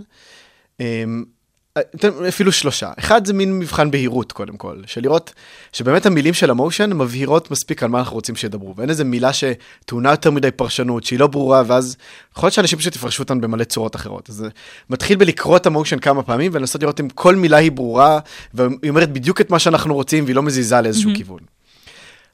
[2.27, 2.91] אפילו שלושה.
[2.99, 5.33] אחד זה מין מבחן בהירות קודם כל, של לראות
[5.73, 10.11] שבאמת המילים של המושן מבהירות מספיק על מה אנחנו רוצים שידברו, ואין איזה מילה שטעונה
[10.11, 11.97] יותר מדי פרשנות, שהיא לא ברורה, ואז
[12.37, 14.29] יכול להיות שאנשים פשוט יפרשו אותן במלא צורות אחרות.
[14.29, 14.47] אז זה
[14.89, 18.19] מתחיל בלקרוא את המושן כמה פעמים ולנסות לראות אם כל מילה היא ברורה,
[18.53, 21.17] והיא אומרת בדיוק את מה שאנחנו רוצים והיא לא מזיזה לאיזשהו mm-hmm.
[21.17, 21.56] כיוון.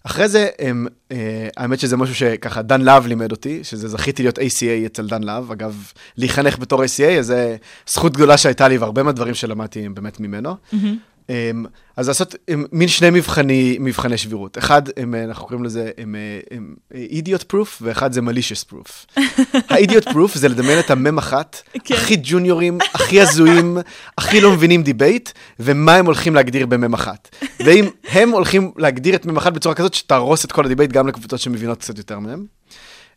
[0.03, 4.37] אחרי זה, הם, אה, האמת שזה משהו שככה דן להב לימד אותי, שזה זכיתי להיות
[4.39, 7.35] ACA אצל דן להב, אגב, להיחנך בתור ACA, זו
[7.87, 10.55] זכות גדולה שהייתה לי, והרבה מהדברים שלמדתי הם באמת ממנו.
[10.73, 10.75] Mm-hmm.
[11.29, 11.65] אמ,
[11.97, 12.35] אז לעשות
[12.71, 14.57] מין שני מבחני, מבחני שבירות.
[14.57, 16.15] אחד, הם, אנחנו קוראים לזה הם,
[16.51, 19.05] הם, אידיוט פרוף, ואחד זה malicious proof.
[19.69, 21.95] האידיוט פרוף זה לדמיין את הממ"מ אחת, כן.
[21.95, 23.77] הכי ג'וניורים, הכי הזויים,
[24.17, 27.35] הכי לא מבינים דיבייט, ומה הם הולכים להגדיר בממ"מ אחת.
[27.65, 31.39] ואם הם הולכים להגדיר את ממ"מ אחת בצורה כזאת, שתהרוס את כל הדיבייט גם לקבוצות
[31.39, 32.45] שמבינות קצת יותר מהם.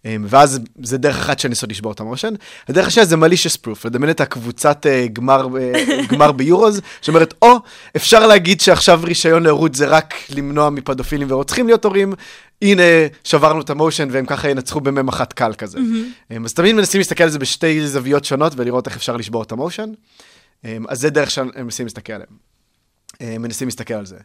[0.07, 2.35] אמ, ואז זה דרך אחת שאני מנסה לשבור את ה motion.
[2.69, 7.57] הדרך השנייה זה malicious proof, לדמיין את הקבוצת uh, גמר, uh, גמר ביורוז, שאומרת, או,
[7.57, 7.61] oh,
[7.97, 12.15] אפשר להגיד שעכשיו רישיון להורות זה רק למנוע מפדופילים ורוצחים להיות הורים,
[12.63, 12.83] הנה,
[13.25, 15.79] שברנו את ה motion והם ככה ינצחו בממ"מ אחת קל כזה.
[15.79, 16.35] Mm-hmm.
[16.45, 19.58] אז תמיד מנסים להסתכל על זה בשתי זוויות שונות ולראות איך אפשר לשבור את ה
[19.58, 19.91] motion.
[20.65, 22.31] אמ, אז זה דרך שהם מנסים להסתכל עליהם.
[23.21, 24.17] מנסים להסתכל על זה.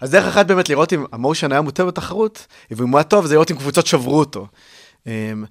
[0.00, 3.26] אז דרך אחת באמת לראות אם ה motion היה מוטה בתחרות, ואם הוא היה טוב,
[3.26, 4.46] זה לראות אם קבוצות שברו אותו.
[5.06, 5.44] אמ,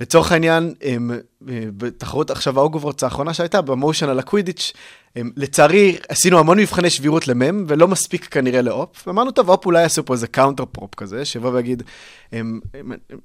[0.00, 0.74] לצורך העניין,
[1.76, 4.72] בתחרות עכשיו הוגוורטס האחרונה שהייתה, ב motion על הקווידיץ',
[5.16, 10.04] לצערי, עשינו המון מבחני שבירות למם, ולא מספיק כנראה לאופ, ואמרנו, טוב, אופ אולי יעשו
[10.04, 11.82] פה איזה counter prop כזה, שיבוא ויגיד,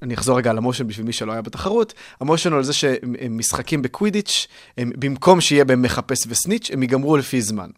[0.02, 2.63] אני אחזור רגע על ה motion בשביל מי שלא היה בתחרות, ה motion הוא על
[2.63, 7.70] זה שהם משחקים בקווידיץ', במקום שיהיה בהם מחפש וסניץ', הם ייגמרו לפי זמן.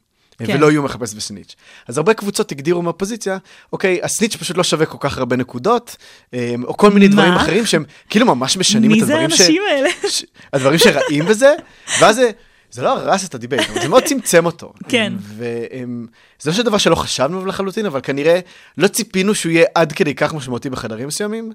[0.46, 0.56] כן.
[0.56, 1.56] ולא יהיו מחפש וסניץ'.
[1.88, 3.38] אז הרבה קבוצות הגדירו מהפוזיציה,
[3.74, 5.96] אוקיי, הסניץ' פשוט לא שווה כל כך הרבה נקודות,
[6.34, 7.14] אמ, או כל מיני מה?
[7.14, 9.32] דברים אחרים שהם כאילו ממש משנים את הדברים ש...
[9.32, 9.90] מי זה האנשים האלה?
[10.10, 10.26] ש...
[10.54, 11.54] הדברים שרעים בזה,
[12.00, 12.32] ואז זה...
[12.72, 14.74] זה לא הרס את הדיבייט, אבל זה מאוד צמצם אותו.
[14.90, 15.14] כן.
[15.38, 18.40] וזה לא דבר שלא חשבנו לחלוטין, אבל כנראה
[18.78, 21.52] לא ציפינו שהוא יהיה עד כדי כך משמעותי בחדרים מסוימים, אמ,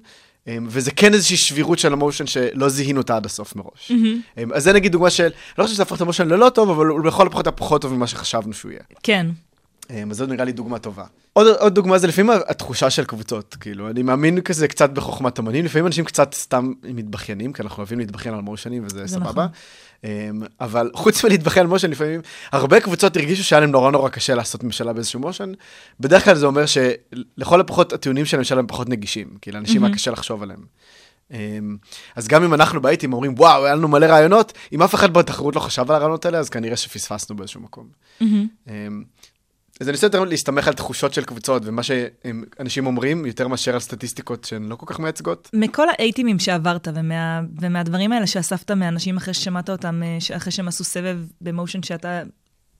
[0.47, 3.91] וזה כן איזושהי שבירות של המושן שלא זיהינו אותה עד הסוף מראש.
[3.91, 4.41] Mm-hmm.
[4.53, 7.05] אז זה נגיד דוגמה של, לא חושב שזה הפך את המושן ללא טוב, אבל הוא
[7.05, 8.83] לכל הפחות היה פחות טוב ממה שחשבנו שהוא יהיה.
[9.03, 9.27] כן.
[9.89, 11.05] אמ, אז זו נראה לי דוגמה טובה.
[11.33, 15.65] עוד, עוד דוגמה זה לפעמים התחושה של קבוצות, כאילו, אני מאמין כזה קצת בחוכמת אמנים,
[15.65, 19.29] לפעמים אנשים קצת סתם מתבכיינים, כי אנחנו אוהבים להתבכיין על מושנים וזה סבבה.
[19.29, 19.47] נכון.
[20.03, 22.21] אמ, אבל חוץ מלהתבכיין על מושן, לפעמים
[22.51, 25.51] הרבה קבוצות הרגישו שהיה להם נורא נורא קשה לעשות ממשלה באיזשהו מושן.
[25.99, 29.93] בדרך כלל זה אומר שלכל הפחות הטיעונים של הממשלה הם פחות נגישים, כי לאנשים היה
[29.93, 30.59] קשה לחשוב עליהם.
[31.31, 31.77] אמ,
[32.15, 35.55] אז גם אם אנחנו באייטים אומרים, וואו, היה לנו מלא רעיונות, אם אף אחד בתחרות
[35.55, 37.87] לא חשב על הרעיונות האלה, אז כנראה שפספסנו באיזשהו מקום.
[39.79, 43.79] אז אני רוצה יותר להסתמך על תחושות של קבוצות, ומה שאנשים אומרים, יותר מאשר על
[43.79, 45.49] סטטיסטיקות שהן לא כל כך מייצגות.
[45.53, 50.83] מכל האייטימים שעברת, ומה, ומהדברים האלה שאספת מאנשים אחרי ששמעת אותם, אה, אחרי שהם עשו
[50.83, 52.23] סבב במושן שאתה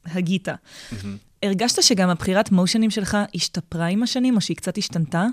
[0.05, 0.93] הגית, mm-hmm.
[1.43, 5.25] הרגשת שגם הבחירת מושנים שלך השתפרה עם השנים, או שהיא קצת השתנתה?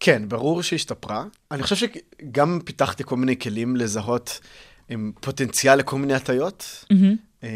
[0.00, 1.24] כן, ברור שהשתפרה.
[1.50, 4.40] אני חושב שגם פיתחתי כל מיני כלים לזהות
[4.88, 7.46] עם פוטנציאל לכל מיני הטיות, mm-hmm.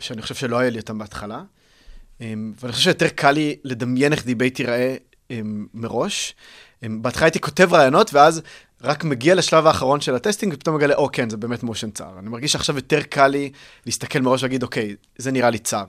[0.00, 1.42] שאני חושב שלא היה לי אותם בהתחלה.
[2.20, 4.96] אמ, ואני חושב שיותר קל לי לדמיין איך דיבייט ייראה
[5.30, 6.34] אמ, מראש.
[6.86, 8.42] אמ, בהתחלה הייתי כותב רעיונות, ואז
[8.82, 12.18] רק מגיע לשלב האחרון של ה testing, ופתאום מגלה, או כן, זה באמת motion צר.
[12.18, 13.50] אני מרגיש שעכשיו יותר קל לי
[13.86, 15.84] להסתכל מראש ולהגיד, אוקיי, זה נראה לי צר.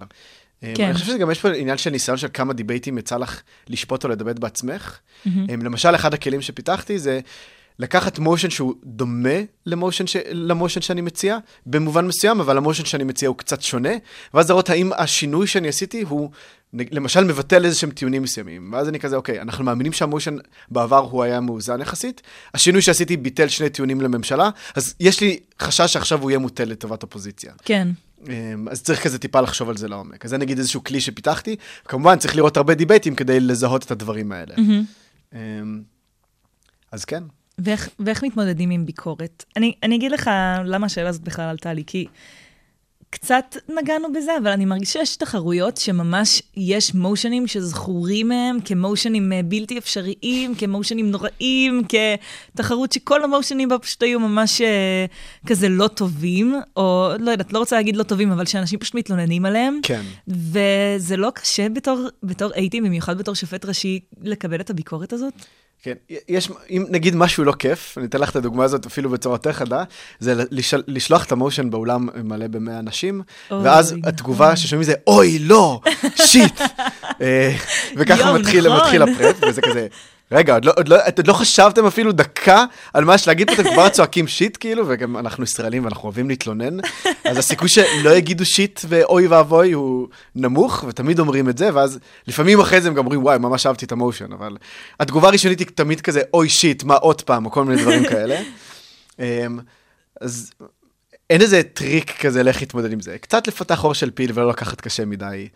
[0.76, 0.86] כן.
[0.86, 4.10] אני חושב שגם יש פה עניין של ניסיון של כמה דיבייטים יצא לך לשפוט או
[4.10, 5.00] לדבט בעצמך.
[5.26, 5.30] Mm-hmm.
[5.64, 7.20] למשל, אחד הכלים שפיתחתי זה
[7.80, 10.16] לקחת מושן שהוא דומה למושן, ש...
[10.32, 13.90] למושן שאני מציע, במובן מסוים, אבל המושן שאני מציע הוא קצת שונה,
[14.34, 16.30] ואז לראות האם השינוי שאני עשיתי הוא,
[16.74, 18.74] למשל, מבטל איזה שהם טיעונים מסוימים.
[18.74, 20.38] ואז אני כזה, אוקיי, אנחנו מאמינים שהמושן
[20.72, 22.22] בעבר הוא היה מאוזן יחסית,
[22.54, 27.04] השינוי שעשיתי ביטל שני טיעונים לממשלה, אז יש לי חשש שעכשיו הוא יהיה מוטל לטובת
[27.04, 27.54] אופוזיציה.
[27.66, 27.88] כן.
[28.28, 30.26] אמ, אז צריך כזה טיפה לחשוב על זה לעומק.
[30.26, 31.56] אז זה נגיד איזשהו כלי שפיתחתי,
[31.86, 34.56] כמובן צריך לראות הרבה דיבייטים כדי לזהות את הדברים האלה.
[34.56, 35.36] Mm-hmm.
[36.92, 37.24] אז כן.
[37.64, 39.46] ואיך, ואיך מתמודדים עם ביקורת?
[39.58, 40.30] אני, אני אגיד לך
[40.66, 42.08] למה השאלה הזאת בכלל עלתה לי, כי
[43.12, 49.42] קצת נגענו בזה, אבל אני מרגישה שיש תחרויות שממש יש מושנים שזכורים מהם כמושנים אה,
[49.44, 51.82] בלתי אפשריים, כמושנים נוראים,
[52.54, 57.60] כתחרות שכל המושנים בה פשוט היו ממש uh, כזה לא טובים, או לא יודעת, לא
[57.60, 59.80] רוצה להגיד לא טובים, אבל שאנשים פשוט מתלוננים עליהם.
[59.84, 60.02] כן.
[60.28, 65.34] וזה לא קשה בתור, בתור אייטים, במיוחד בתור שופט ראשי, לקבל את הביקורת הזאת?
[65.84, 65.94] כן,
[66.30, 69.54] יש, אם נגיד משהו לא כיף, אני אתן לך את הדוגמה הזאת אפילו בצורה יותר
[69.54, 69.84] חדה,
[70.20, 75.82] זה לשל, לשלוח את המושן באולם מלא במאה אנשים, ואז התגובה ששומעים זה, אוי, לא,
[76.16, 76.62] שיט.
[77.22, 77.56] אה,
[77.98, 78.80] וככה מתחיל, נכון.
[78.80, 79.88] מתחיל הפרט, וזה כזה,
[80.32, 83.54] רגע, עוד לא, עוד, לא, עוד לא חשבתם אפילו דקה על מה יש להגיד פה,
[83.54, 86.78] אתם כבר צועקים shit, כאילו, וגם אנחנו ישראלים ואנחנו אוהבים להתלונן,
[87.24, 92.60] אז הסיכוי שלא יגידו שיט ואוי ואבוי הוא נמוך, ותמיד אומרים את זה, ואז לפעמים
[92.60, 94.58] אחרי זה הם גם אומרים, וואי, ממש אהבתי את ה motion, אבל
[95.00, 98.42] התגובה הראשונית היא תמיד כזה, אוי shit, מה עוד פעם, או כל מיני דברים כאלה.
[99.20, 99.60] אמ,
[100.22, 100.52] אז
[101.30, 103.18] אין איזה טריק כזה לאיך להתמודד עם זה.
[103.18, 105.48] קצת לפתח עור של פיל ולא לקחת קשה מדי.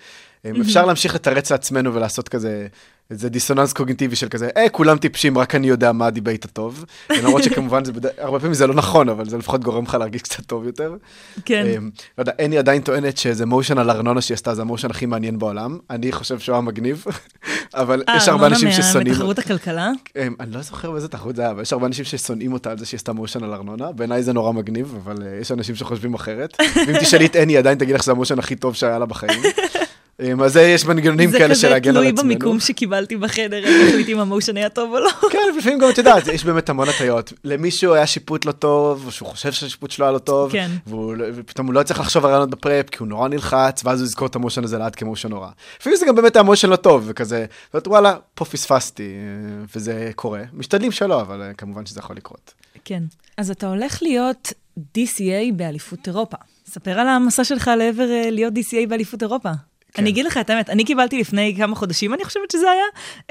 [0.45, 2.67] אמ, אפשר להמשיך לתרץ לעצמנו ולעשות כזה
[3.11, 6.85] איזה דיסוננס קוגניטיבי של כזה, אה, כולם טיפשים, רק אני יודע מה הדיבייט הטוב.
[7.09, 8.05] למרות שכמובן, זה בד...
[8.17, 10.95] הרבה פעמים זה לא נכון, אבל זה לפחות גורם לך להרגיש קצת טוב יותר.
[11.45, 11.65] כן.
[11.77, 14.91] Um, לא יודע, אני עדיין טוענת שזה motion על ארנונה שהיא עשתה, זה ה motion
[14.91, 15.77] הכי מעניין בעולם.
[15.89, 17.05] אני חושב שהוא היה מגניב,
[17.73, 18.93] אבל אה, יש הרבה אנשים ששונאים...
[18.93, 19.91] אה, ארנונה מתחרות הכלכלה?
[20.07, 22.77] Um, אני לא זוכר באיזה תחרות זה היה, אבל יש הרבה אנשים ששונאים אותה על
[22.77, 23.91] זה שהיא עשתה motion על ארנונה.
[23.91, 26.57] בעיניי זה נורא מגניב, אבל uh, יש אנשים שחושבים אחרת.
[26.87, 29.41] ואם תשאלי את אני, עדיין תגיד לך שזה המושן הכי טוב שהיה לה בחיים.
[30.19, 32.05] אמ, אז יש מנגנונים כאלה של להגן על עצמנו.
[32.05, 35.09] זה כזה תלוי במיקום שקיבלתי בחדר, אם החליט אם המושן היה טוב או לא.
[35.31, 37.33] כן, לפעמים גם את יודעת, יש באמת המון הטיות.
[37.43, 40.71] למישהו היה שיפוט לא טוב, או שהוא חושב שהשיפוט שלו היה לא טוב, כן.
[40.91, 44.05] לא- ופתאום הוא לא צריך לחשוב על רעיונות בפרפ, כי הוא נורא נלחץ, ואז הוא
[44.05, 45.49] יזכור את המושן הזה לעד כמושן נורא.
[45.79, 47.45] לפעמים זה גם באמת היה מושן לא טוב, וכזה,
[47.87, 50.41] וואלה, פה פספסתי, אה, וזה קורה.
[50.53, 52.53] משתדלים שלא, אבל אה, כמובן שזה יכול לקרות.
[52.85, 53.03] כן.
[53.37, 56.37] אז אתה הולך להיות DCA באליפות אירופה.
[56.67, 59.49] ספר על המסע שלך לעבר אה, להיות DCA באליפות אירופה.
[59.95, 60.01] כן.
[60.01, 62.83] אני אגיד לך את האמת, אני קיבלתי לפני כמה חודשים, אני חושבת שזה היה,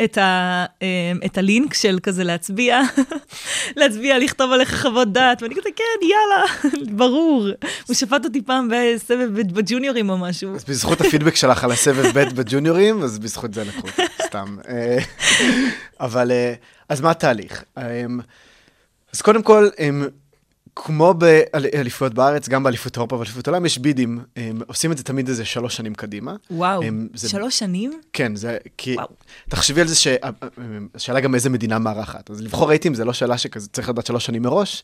[0.04, 0.86] את, ה, אמ,
[1.26, 2.80] את הלינק של כזה להצביע,
[3.76, 7.46] להצביע, לכתוב עליך חוות דעת, ואני כזה, כן, יאללה, ברור.
[7.86, 10.54] הוא שפט אותי פעם בסבב בג'וניורים או משהו.
[10.54, 13.88] אז בזכות הפידבק שלך על הסבב ב' בג'וניורים, אז בזכות זה לקחו,
[14.22, 14.56] סתם.
[14.68, 14.98] אה,
[16.00, 16.54] אבל, אה,
[16.88, 17.64] אז מה התהליך?
[17.78, 18.20] אמ,
[19.12, 20.08] אז קודם כל, הם...
[20.76, 24.20] כמו באליפויות בארץ, גם באליפות אירופה ואליפות עולם, יש בידים.
[24.36, 26.36] הם עושים את זה תמיד איזה שלוש שנים קדימה.
[26.50, 28.00] וואו, הם, זה, שלוש שנים?
[28.12, 28.94] כן, זה כי...
[28.94, 29.08] וואו.
[29.48, 32.30] תחשבי על זה שהשאלה גם איזה מדינה מארחת.
[32.30, 34.82] אז לבחור רייטים זה לא שאלה שכזה צריך לדעת שלוש שנים מראש,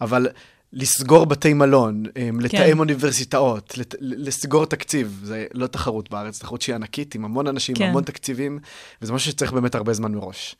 [0.00, 0.28] אבל
[0.72, 2.04] לסגור בתי מלון,
[2.40, 2.78] לתאם כן.
[2.78, 7.84] אוניברסיטאות, לת, לסגור תקציב, זה לא תחרות בארץ, תחרות שהיא ענקית, עם המון אנשים, כן.
[7.84, 8.58] המון תקציבים,
[9.02, 10.56] וזה משהו שצריך באמת הרבה זמן מראש.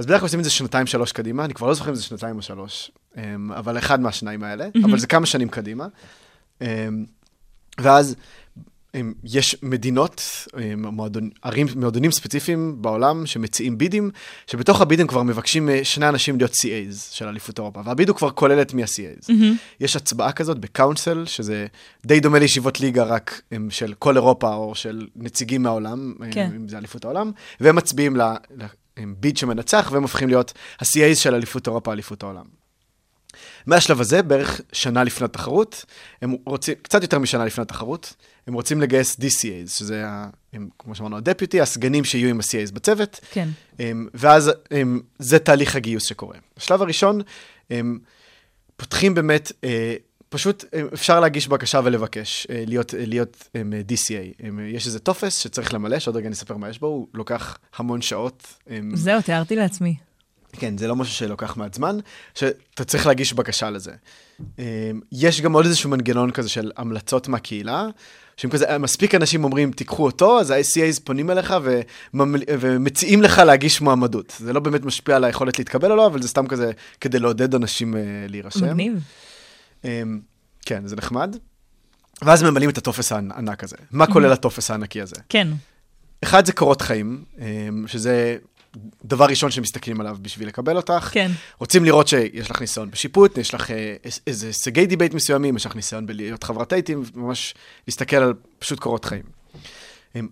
[0.00, 2.02] אז בדרך כלל עושים את זה שנתיים, שלוש קדימה, אני כבר לא זוכר אם זה
[2.02, 4.68] שנתיים או שלוש, אמ, אבל אחד מהשניים האלה.
[4.84, 5.86] אבל זה כמה שנים קדימה.
[6.60, 6.66] אמ,
[7.80, 8.16] ואז
[8.94, 10.22] אמ, יש מדינות,
[10.76, 14.10] מועדון, ערים, מועדונים ספציפיים בעולם שמציעים בידים,
[14.46, 18.30] שבתוך הבידים כבר מבקשים אה, שני אנשים להיות CAs של אליפות אירופה, והביד הוא כבר
[18.30, 19.26] כולל את מי ה-CAs.
[19.26, 19.80] Mm-hmm.
[19.80, 21.66] יש הצבעה כזאת בקאונסל, שזה
[22.06, 26.50] די דומה לישיבות ליגה, רק של כל אירופה או של נציגים מהעולם, כן.
[26.56, 28.16] אם זה אליפות העולם, והם מצביעים
[29.06, 32.44] ביד שמנצח, והם הופכים להיות ה-CAs של אליפות אירופה, אליפות העולם.
[33.66, 35.84] מהשלב הזה, בערך שנה לפני התחרות,
[36.22, 38.14] הם רוצים, קצת יותר משנה לפני התחרות,
[38.46, 40.04] הם רוצים לגייס DCAs, שזה,
[40.52, 43.20] הם, כמו שאמרנו, הדפיוטי, הסגנים שיהיו עם ה-CAs בצוות.
[43.30, 43.48] כן.
[43.78, 46.36] הם, ואז הם, זה תהליך הגיוס שקורה.
[46.56, 47.20] בשלב הראשון,
[47.70, 47.98] הם
[48.76, 49.94] פותחים באמת אה,
[50.30, 53.48] פשוט אה, אפשר להגיש בקשה ולבקש אה, להיות, אה, להיות
[53.88, 54.44] DCA.
[54.68, 58.02] יש איזה טופס שצריך למלא, שעוד רגע אני אספר מה יש בו, הוא לוקח המון
[58.02, 58.46] שעות.
[58.94, 59.96] זהו, תיארתי לעצמי.
[60.52, 61.98] כן, זה לא משהו שלוקח מעט זמן,
[62.34, 63.92] שאתה צריך להגיש בקשה לזה.
[65.12, 67.86] יש גם עוד איזשהו מנגנון כזה של המלצות מהקהילה,
[68.36, 72.42] שאם כזה, מספיק אנשים אומרים, תיקחו אותו, אז ה-ICAs פונים אליך וממל...
[72.60, 74.36] ומציעים לך להגיש מועמדות.
[74.38, 77.54] זה לא באמת משפיע על היכולת להתקבל או לא, אבל זה סתם כזה כדי לעודד
[77.54, 77.94] אנשים
[78.28, 78.66] להירשם.
[78.66, 79.02] מגניב.
[79.84, 80.20] אמ,
[80.66, 81.36] כן, זה נחמד.
[82.22, 83.76] ואז ממלאים את הטופס הענק הזה.
[83.90, 85.16] מה כולל הטופס הענקי הזה?
[85.28, 85.48] כן.
[86.24, 88.36] אחד זה קורות חיים, אמ, שזה
[89.04, 91.08] דבר ראשון שמסתכלים עליו בשביל לקבל אותך.
[91.12, 91.30] כן.
[91.58, 93.94] רוצים לראות שיש לך ניסיון בשיפוט, יש לך אה,
[94.26, 97.54] איזה הישגי דיבייט מסוימים, יש לך ניסיון בלהיות חבר ת A-team, ממש
[97.88, 99.22] להסתכל על פשוט קורות חיים.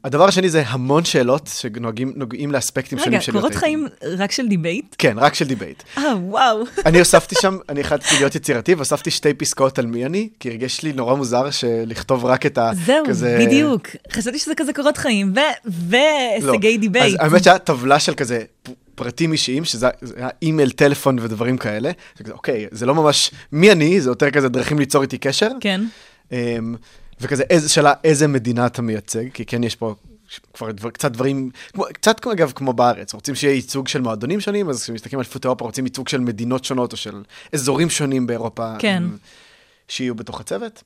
[0.05, 4.95] הדבר השני זה המון שאלות שנוגעים לאספקטים שונים של רגע, קורות חיים רק של דיבייט?
[4.99, 5.83] כן, רק של דיבייט.
[5.99, 6.65] אה, וואו.
[6.87, 10.83] אני הוספתי שם, אני החלטתי להיות יצירתי, והוספתי שתי פסקאות על מי אני, כי הרגש
[10.83, 11.49] לי נורא מוזר
[11.87, 12.71] לכתוב רק את ה...
[12.87, 13.39] זהו, כזה...
[13.47, 13.89] בדיוק.
[14.13, 15.33] חשבתי שזה כזה קורות חיים,
[15.65, 16.81] והישגי לא.
[16.81, 17.21] דיבייט.
[17.21, 18.43] אז האמת שהיה טבלה של כזה...
[18.95, 21.91] פרטים אישיים, שזה היה אימייל, טלפון ודברים כאלה.
[22.31, 25.49] אוקיי, זה לא ממש מי אני, זה יותר כזה דרכים ליצור איתי קשר.
[25.61, 25.81] כן.
[27.21, 29.95] וכזה, איזה, שאלה איזה מדינה אתה מייצג, כי כן יש פה
[30.55, 34.41] כבר דבר, קצת דברים, כמו, קצת כמו אגב כמו בארץ, רוצים שיהיה ייצוג של מועדונים
[34.41, 38.27] שונים, אז כשמסתכלים על אליפות אירופה רוצים ייצוג של מדינות שונות או של אזורים שונים
[38.27, 39.03] באירופה, כן.
[39.89, 40.83] שיהיו בתוך הצוות.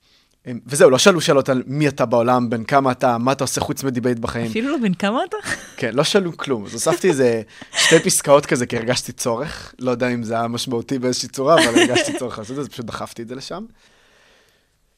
[0.67, 3.85] וזהו, לא שאלו שאלות על מי אתה בעולם, בין כמה אתה, מה אתה עושה חוץ
[3.85, 4.51] מדיבייט בחיים.
[4.51, 5.37] אפילו לא בין כמה אתה?
[5.77, 6.65] כן, לא שאלו כלום.
[6.65, 7.43] אז הוספתי איזה
[7.77, 9.75] שתי פסקאות כזה, כי הרגשתי צורך.
[9.79, 12.87] לא יודע אם זה היה משמעותי באיזושהי צורה, אבל הרגשתי צורך לעשות את זה, פשוט
[12.87, 13.65] דחפתי את זה לשם.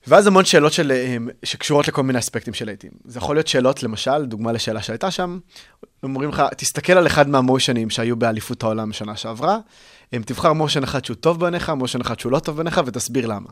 [0.06, 2.90] ואז המון שאלות של, אה, שקשורות לכל מיני אספקטים של לעיתים.
[3.04, 5.38] זה יכול להיות שאלות, למשל, דוגמה לשאלה שהייתה שם,
[6.02, 9.58] אומרים לך, תסתכל על אחד מהמושנים שהיו באליפות העולם בשנה שעברה,
[10.22, 13.48] תבחר מושן אחד שהוא טוב בעיניך, מושן אחד שהוא לא טוב בעיניך, ותסביר למה.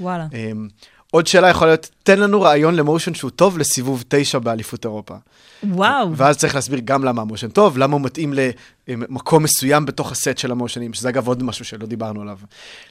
[0.00, 0.26] וואלה.
[1.10, 5.14] עוד שאלה יכולה להיות, תן לנו רעיון למושן שהוא טוב לסיבוב תשע באליפות אירופה.
[5.62, 6.16] וואו.
[6.16, 8.34] ואז צריך להסביר גם למה המושן טוב, למה הוא מתאים
[8.88, 12.38] למקום מסוים בתוך הסט של המושנים, שזה אגב עוד משהו שלא דיברנו עליו.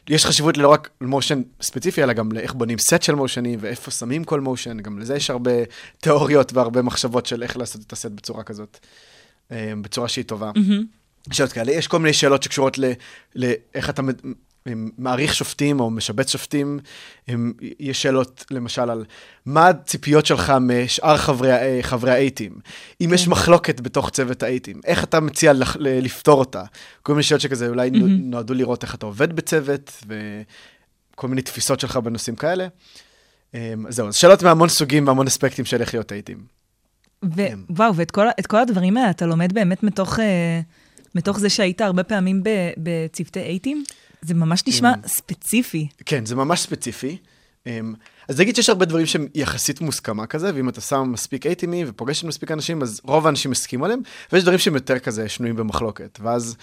[0.09, 4.23] יש חשיבות לא רק למושן ספציפי, אלא גם לאיך בונים סט של מושנים ואיפה שמים
[4.23, 5.51] כל מושן, גם לזה יש הרבה
[6.01, 8.77] תיאוריות והרבה מחשבות של איך לעשות את הסט בצורה כזאת,
[9.51, 10.51] אה, בצורה שהיא טובה.
[10.55, 11.33] Mm-hmm.
[11.33, 12.77] שאלות כאלה, יש כל מיני שאלות שקשורות
[13.35, 14.01] לאיך אתה
[14.97, 16.79] מעריך שופטים או משבץ שופטים,
[17.27, 19.05] הם, יש שאלות למשל על
[19.45, 22.51] מה הציפיות שלך משאר חברי, חברי האייטים,
[23.01, 23.31] אם יש כן.
[23.31, 26.63] מחלוקת בתוך צוות האייטים, איך אתה מציע לפתור אותה,
[27.01, 27.89] כל מיני שאלות שכזה אולי.
[27.89, 30.03] נועדו לראות איך אתה עובד בצוות,
[31.13, 32.67] וכל מיני תפיסות שלך בנושאים כאלה.
[33.53, 36.57] אמ, זהו, אז שאלות מהמון סוגים והמון אספקטים של איך להיות אייטים.
[37.23, 40.61] ווואו, ואת כל, כל הדברים האלה אתה לומד באמת מתוך, אה,
[41.15, 42.43] מתוך זה שהיית הרבה פעמים
[42.77, 43.83] בצוותי אייטים?
[44.27, 45.87] זה ממש נשמע אמ, ספציפי.
[46.05, 47.17] כן, זה ממש ספציפי.
[47.67, 47.93] אמ,
[48.27, 52.23] אז נגיד שיש הרבה דברים שהם יחסית מוסכמה כזה, ואם אתה שם מספיק אייטימי ופוגש
[52.23, 53.99] עם מספיק אנשים, אז רוב האנשים מסכימים עליהם,
[54.31, 56.19] ויש דברים שהם יותר כזה שנויים במחלוקת.
[56.21, 56.55] ואז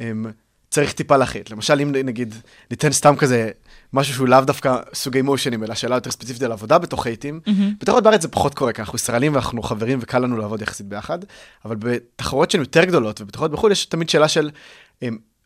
[0.00, 0.32] הם, אמ,
[0.70, 1.50] צריך טיפה להחליט.
[1.50, 2.34] למשל, אם נגיד,
[2.70, 3.50] ניתן סתם כזה
[3.92, 7.40] משהו שהוא לאו דווקא סוגי מושנים, אלא שאלה יותר ספציפית על עבודה בתוך אייטים.
[7.46, 7.50] Mm-hmm.
[7.80, 11.18] בתחרות בארץ זה פחות קורה, כי אנחנו ישראלים ואנחנו חברים וקל לנו לעבוד יחסית ביחד,
[11.64, 14.50] אבל בתחרות שהן יותר גדולות ובתחרות בחו"ל יש תמיד שאלה של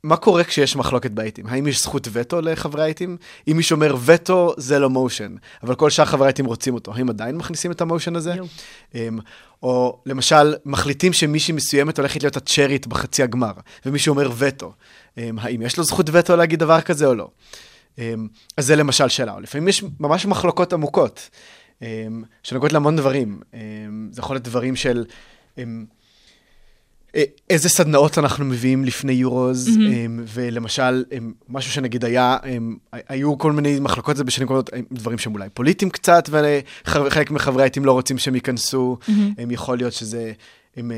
[0.05, 1.47] מה קורה כשיש מחלוקת באייטים?
[1.47, 3.17] האם יש זכות וטו לחברי האייטים?
[3.51, 7.09] אם מישהו אומר וטו, זה לא מושן, אבל כל שאר חברי האייטים רוצים אותו, האם
[7.09, 8.35] עדיין מכניסים את המושן הזה?
[8.93, 8.97] Um,
[9.63, 13.53] או למשל, מחליטים שמישהי מסוימת הולכת להיות הצ'רית בחצי הגמר,
[13.87, 14.73] ומישהו אומר וטו.
[15.17, 17.29] Um, האם יש לו זכות וטו להגיד דבר כזה או לא?
[17.97, 18.01] Um,
[18.57, 19.41] אז זה למשל שאלה.
[19.41, 21.31] לפעמים יש ממש מחלוקות עמוקות,
[22.43, 23.41] שנוגעות להמון דברים.
[24.11, 25.05] זה יכול להיות דברים של...
[27.17, 30.23] אה, איזה סדנאות אנחנו מביאים לפני יורוז, mm-hmm.
[30.35, 31.05] ולמשל,
[31.49, 32.37] משהו שנגיד היה,
[32.93, 37.85] היו כל מיני מחלקות זה בשנים קודמות, דברים שהם אולי פוליטיים קצת, וחלק מחברי העיתים
[37.85, 39.13] לא רוצים שהם ייכנסו, mm-hmm.
[39.51, 40.33] יכול להיות שזה...
[40.77, 40.93] הם,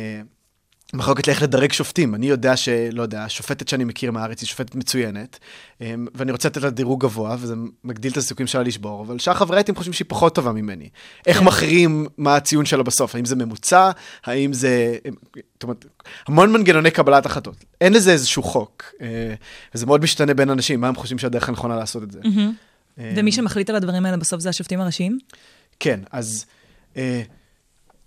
[0.95, 2.15] מחלוקת לאיך לדרג שופטים.
[2.15, 5.39] אני יודע שלא יודע, השופטת שאני מכיר מהארץ היא שופטת מצוינת,
[5.81, 9.35] אמ, ואני רוצה לתת לה דירוג גבוה, וזה מגדיל את הסיכויים שלה לשבור, אבל שאר
[9.35, 10.89] חברי הייתם חושבים שהיא פחות טובה ממני.
[11.27, 11.45] איך כן.
[11.45, 13.15] מכריעים מה הציון שלה בסוף?
[13.15, 13.91] האם זה ממוצע?
[14.25, 14.97] האם זה...
[15.09, 15.15] אמ,
[15.55, 15.85] זאת אומרת,
[16.29, 17.65] המון מנגנוני קבלת החלטות.
[17.81, 19.35] אין לזה איזשהו חוק, אה,
[19.75, 22.21] וזה מאוד משתנה בין אנשים, מה הם חושבים שהדרך הנכונה לעשות את זה.
[22.99, 25.19] ומי שמחליט על הדברים האלה בסוף זה השופטים הראשיים?
[25.81, 26.45] כן, אז...
[26.97, 27.23] אה,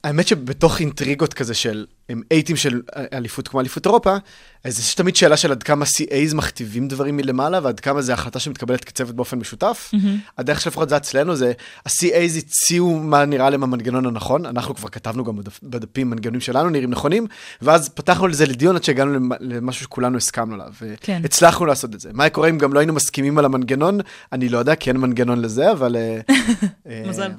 [0.08, 1.86] האמת שבתוך אינטריגות כזה של
[2.32, 2.82] אייטים של
[3.14, 4.16] אליפות כמו אליפות אירופה,
[4.64, 8.40] אז יש תמיד שאלה של עד כמה CAs מכתיבים דברים מלמעלה, ועד כמה זו החלטה
[8.40, 9.92] שמתקבלת כצוות באופן משותף.
[9.94, 9.98] Mm-hmm.
[10.38, 11.54] הדרך שלפחות זה אצלנו זה,
[11.86, 16.90] ה-CAs הציעו מה נראה להם המנגנון הנכון, אנחנו כבר כתבנו גם בדפים מנגנונים שלנו נראים
[16.90, 17.28] נכונים,
[17.62, 21.20] ואז פתחנו לזה לדיון עד שהגענו למשהו שכולנו הסכמנו עליו, כן.
[21.24, 22.10] והצלחנו לעשות את זה.
[22.14, 24.00] מה קורה אם גם לא היינו מסכימים על המנגנון?
[24.32, 25.96] אני לא יודע, כי אין מנגנון לזה, אבל...
[25.96, 27.32] אה, מזל.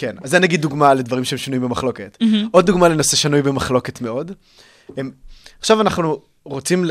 [0.00, 2.18] כן, אז זה נגיד דוגמה לדברים שהם שנויים במחלוקת.
[2.22, 2.48] Mm-hmm.
[2.50, 4.32] עוד דוגמה לנושא שנוי במחלוקת מאוד.
[4.96, 5.10] הם,
[5.58, 6.84] עכשיו אנחנו רוצים,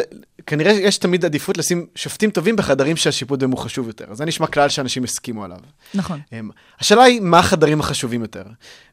[0.48, 4.06] כנראה יש תמיד עדיפות לשים שופטים טובים בחדרים שהשיפוט בהם הוא חשוב יותר.
[4.14, 5.58] זה נשמע כלל שאנשים הסכימו עליו.
[5.94, 6.20] נכון.
[6.32, 8.44] הם, השאלה היא, מה החדרים החשובים יותר?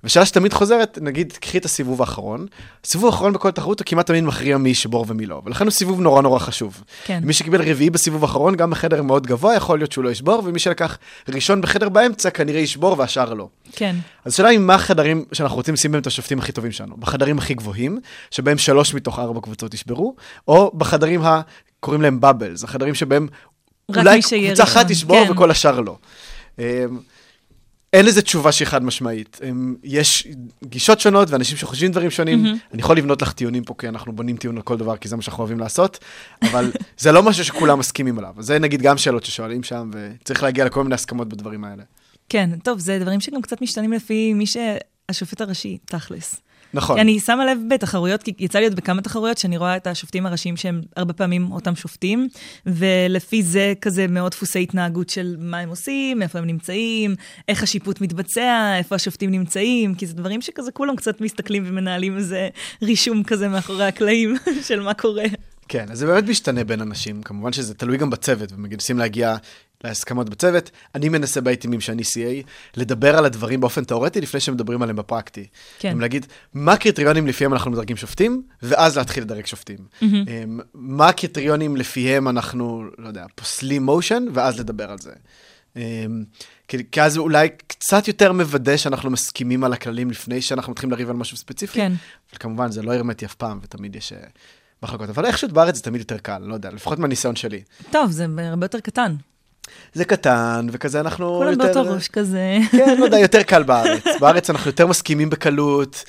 [0.05, 2.47] ושאלה שתמיד חוזרת, נגיד, קחי את הסיבוב האחרון.
[2.85, 6.01] הסיבוב האחרון בכל תחרות הוא כמעט תמיד מכריע מי ישבור ומי לא, ולכן הוא סיבוב
[6.01, 6.83] נורא נורא חשוב.
[7.05, 7.21] כן.
[7.25, 10.59] מי שקיבל רביעי בסיבוב האחרון, גם בחדר מאוד גבוה, יכול להיות שהוא לא ישבור, ומי
[10.59, 10.99] שלקח
[11.29, 13.49] ראשון בחדר באמצע, כנראה ישבור והשאר לא.
[13.73, 13.97] כן.
[14.25, 16.97] אז השאלה היא, מה החדרים שאנחנו רוצים לשים בהם את השופטים הכי טובים שלנו?
[16.97, 18.01] בחדרים הכי גבוהים,
[18.31, 20.17] שבהם שלוש מתוך ארבע קבוצות ישברו,
[20.49, 21.41] או בחדרים ה...
[21.81, 23.29] קוראים להם בבלס, החדרים שבהם
[23.89, 25.33] אולי קבוצה אחת תשבור כן.
[25.33, 25.99] וכל השאר לא.
[26.59, 26.65] אמ,
[27.93, 29.41] אין לזה תשובה שהיא חד משמעית.
[29.85, 30.27] יש
[30.65, 32.45] גישות שונות ואנשים שחושבים דברים שונים.
[32.45, 32.73] Mm-hmm.
[32.73, 35.17] אני יכול לבנות לך טיעונים פה, כי אנחנו בונים טיעון על כל דבר, כי זה
[35.17, 35.99] מה שאנחנו אוהבים לעשות,
[36.43, 38.35] אבל זה לא משהו שכולם מסכימים עליו.
[38.39, 41.83] זה נגיד גם שאלות ששואלים שם, וצריך להגיע לכל מיני הסכמות בדברים האלה.
[42.29, 46.37] כן, טוב, זה דברים שגם קצת משתנים לפי מי שהשופט הראשי, תכלס.
[46.77, 46.99] נכון.
[46.99, 50.57] אני שמה לב בתחרויות, כי יצא לי להיות בכמה תחרויות, שאני רואה את השופטים הראשיים
[50.57, 52.29] שהם הרבה פעמים אותם שופטים,
[52.67, 57.15] ולפי זה כזה מאוד דפוסי התנהגות של מה הם עושים, איפה הם נמצאים,
[57.49, 62.49] איך השיפוט מתבצע, איפה השופטים נמצאים, כי זה דברים שכזה כולם קצת מסתכלים ומנהלים איזה
[62.83, 64.37] רישום כזה מאחורי הקלעים
[64.69, 65.25] של מה קורה.
[65.69, 69.37] כן, אז זה באמת משתנה בין אנשים, כמובן שזה תלוי גם בצוות, ומנסים להגיע
[69.85, 70.71] להסכמות בצוות.
[70.95, 72.47] אני מנסה באייטימים שאני CA,
[72.77, 75.47] לדבר על הדברים באופן תיאורטי לפני שמדברים עליהם בפרקטי.
[75.79, 75.99] כן.
[75.99, 79.79] להגיד, מה הקריטריונים לפיהם אנחנו מדרגים שופטים, ואז להתחיל לדרג שופטים.
[79.79, 80.05] Mm-hmm.
[80.75, 85.13] מה הקריטריונים לפיהם אנחנו, לא יודע, פוסלים מושן, ואז לדבר על זה.
[85.77, 86.25] אמ,
[86.69, 91.11] כי, כי אז אולי קצת יותר מוודא שאנחנו מסכימים על הכללים לפני שאנחנו מתחילים לריב
[91.11, 91.75] על משהו ספציפי.
[91.75, 91.93] כן.
[92.31, 94.13] אבל כמובן, זה לא הרמטי אף פעם, ותמיד יש...
[94.13, 94.19] אה,
[94.83, 97.63] מחלקות, אבל איכשהו בארץ זה תמיד יותר קל, לא יודע, לפחות מהניסיון שלי.
[97.91, 99.17] טוב, זה הרבה יותר קטן.
[99.93, 101.73] זה קטן, וכזה אנחנו כולם יותר...
[101.73, 102.59] כולם באותו ראש כזה.
[102.71, 104.05] כן, לא יודע, יותר קל בארץ.
[104.21, 106.05] בארץ אנחנו יותר מסכימים בקלות.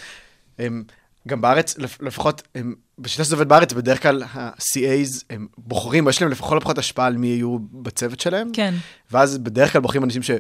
[0.60, 0.84] הם,
[1.28, 6.32] גם בארץ, לפחות, הם, בשיטה שזה עובד בארץ, בדרך כלל ה-CAs הם בוחרים, יש להם
[6.32, 8.49] לכל הפחות השפעה על מי יהיו בצוות שלהם.
[8.53, 8.74] כן.
[9.12, 10.32] ואז בדרך כלל בוחרים אנשים ש...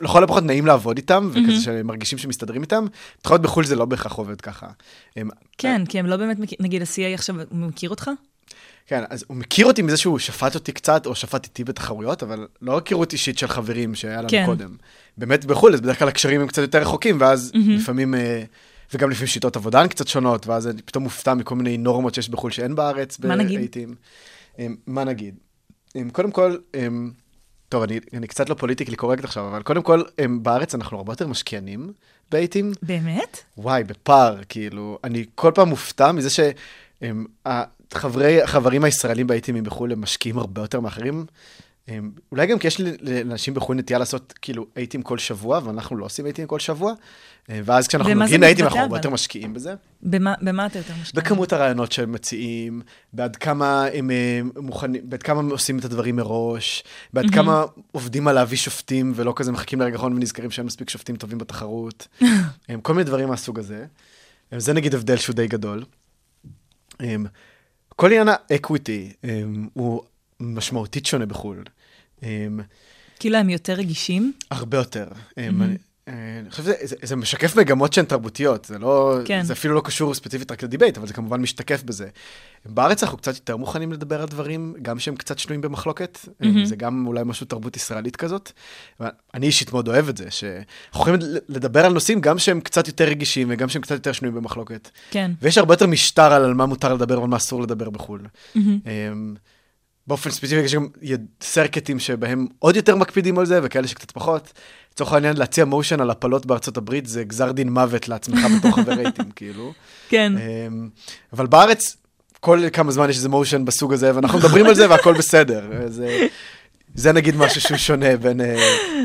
[0.00, 1.60] לכל הפחות נעים לעבוד איתם, וכזה mm-hmm.
[1.60, 2.86] שהם מרגישים שמסתדרים איתם.
[3.20, 4.66] לפחות בחו"ל זה לא בהכרח עובד ככה.
[5.16, 8.10] הם, כן, כי הם לא באמת, נגיד ה-CA עכשיו, מכיר אותך?
[8.90, 12.46] כן, אז הוא מכיר אותי מזה שהוא שפט אותי קצת, או שפט איתי בתחרויות, אבל
[12.62, 14.46] לא היכרות אישית של חברים שהיה לנו כן.
[14.46, 14.76] קודם.
[15.16, 17.58] באמת בחו"ל, אז בדרך כלל הקשרים הם קצת יותר רחוקים, ואז mm-hmm.
[17.70, 18.42] לפעמים, אה,
[18.94, 22.28] וגם לפעמים שיטות עבודה הן קצת שונות, ואז אני פתאום מופתע מכל מיני נורמות שיש
[22.28, 23.18] בחו"ל שאין בארץ.
[23.18, 23.76] מה נגיד?
[24.86, 25.34] מה נגיד?
[26.12, 26.56] קודם כל,
[27.68, 31.12] טוב, אני, אני קצת לא פוליטיקלי קורקט עכשיו, אבל קודם כל, הם, בארץ אנחנו הרבה
[31.12, 31.92] יותר משקיענים
[32.30, 32.72] באייטים.
[32.82, 33.38] באמת?
[33.58, 36.30] וואי, בפער, כאילו, אני כל פעם מופתע מזה
[37.00, 41.26] שהם, החברי, החברים הישראלים באייטים בחו"ל הם משקיעים הרבה יותר מאחרים.
[42.32, 46.26] אולי גם כי יש לאנשים בחו"ל נטייה לעשות כאילו אייטים כל שבוע, ואנחנו לא עושים
[46.26, 46.92] אייטים כל שבוע,
[47.48, 49.74] ואז כשאנחנו מגיעים לאייטים אנחנו הרבה יותר משקיעים בזה.
[50.02, 51.22] במה, במה אתה יותר משקיע?
[51.22, 52.82] בכמות הרעיונות שהם מציעים,
[53.12, 54.10] בעד כמה הם
[54.56, 57.34] מוכנים, בעד כמה הם עושים את הדברים מראש, בעד mm-hmm.
[57.34, 61.38] כמה עובדים על להביא שופטים, ולא כזה מחכים לרגע האחרון ונזכרים שאין מספיק שופטים טובים
[61.38, 62.08] בתחרות.
[62.82, 63.84] כל מיני דברים מהסוג הזה.
[64.56, 65.84] זה נגיד הבדל שהוא די גדול.
[67.88, 69.12] כל עניין ה equity
[69.72, 70.02] הוא
[70.40, 71.64] משמעותית שונה בחו"ל.
[73.18, 74.32] כאילו הם יותר רגישים?
[74.50, 75.08] הרבה יותר.
[76.40, 79.42] אני חושב שזה משקף מגמות שהן תרבותיות, זה לא, כן.
[79.42, 82.08] זה אפילו לא קשור ספציפית רק לדיבייט, אבל זה כמובן משתקף בזה.
[82.66, 86.46] בארץ אנחנו קצת יותר מוכנים לדבר על דברים, גם שהם קצת שנויים במחלוקת, mm-hmm.
[86.64, 88.52] זה גם אולי משהו תרבות ישראלית כזאת.
[89.34, 93.04] אני אישית מאוד אוהב את זה, שאנחנו יכולים לדבר על נושאים גם שהם קצת יותר
[93.04, 94.90] רגישים וגם שהם קצת יותר שנויים במחלוקת.
[95.10, 95.30] כן.
[95.42, 98.20] ויש הרבה יותר משטר על מה מותר לדבר ועל מה אסור לדבר בחו"ל.
[98.20, 98.58] Mm-hmm.
[100.10, 100.86] באופן ספציפי יש גם
[101.42, 104.52] סרקטים שבהם עוד יותר מקפידים על זה, וכאלה שקצת פחות.
[104.92, 108.92] לצורך העניין, להציע מושן על הפלות בארצות הברית זה גזר דין מוות לעצמך בתור חבר
[108.92, 109.72] רייטים, כאילו.
[110.08, 110.32] כן.
[110.36, 110.88] אמ,
[111.32, 111.96] אבל בארץ,
[112.40, 115.70] כל כמה זמן יש איזה מושן בסוג הזה, ואנחנו מדברים על זה והכל בסדר.
[115.86, 116.26] זה,
[116.94, 118.44] זה נגיד משהו שהוא שונה בין uh,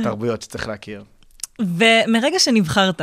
[0.04, 1.04] תרבויות שצריך להכיר.
[1.60, 3.02] ומרגע שנבחרת,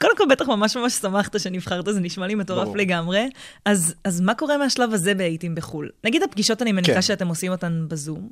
[0.00, 3.30] קודם כל, בטח ממש ממש שמחת שנבחרת, זה נשמע לי מטורף לגמרי.
[3.64, 5.90] אז, אז מה קורה מהשלב הזה באיטים בחו"ל?
[6.04, 7.02] נגיד הפגישות, אני מניחה כן.
[7.02, 8.28] שאתם עושים אותן בזום.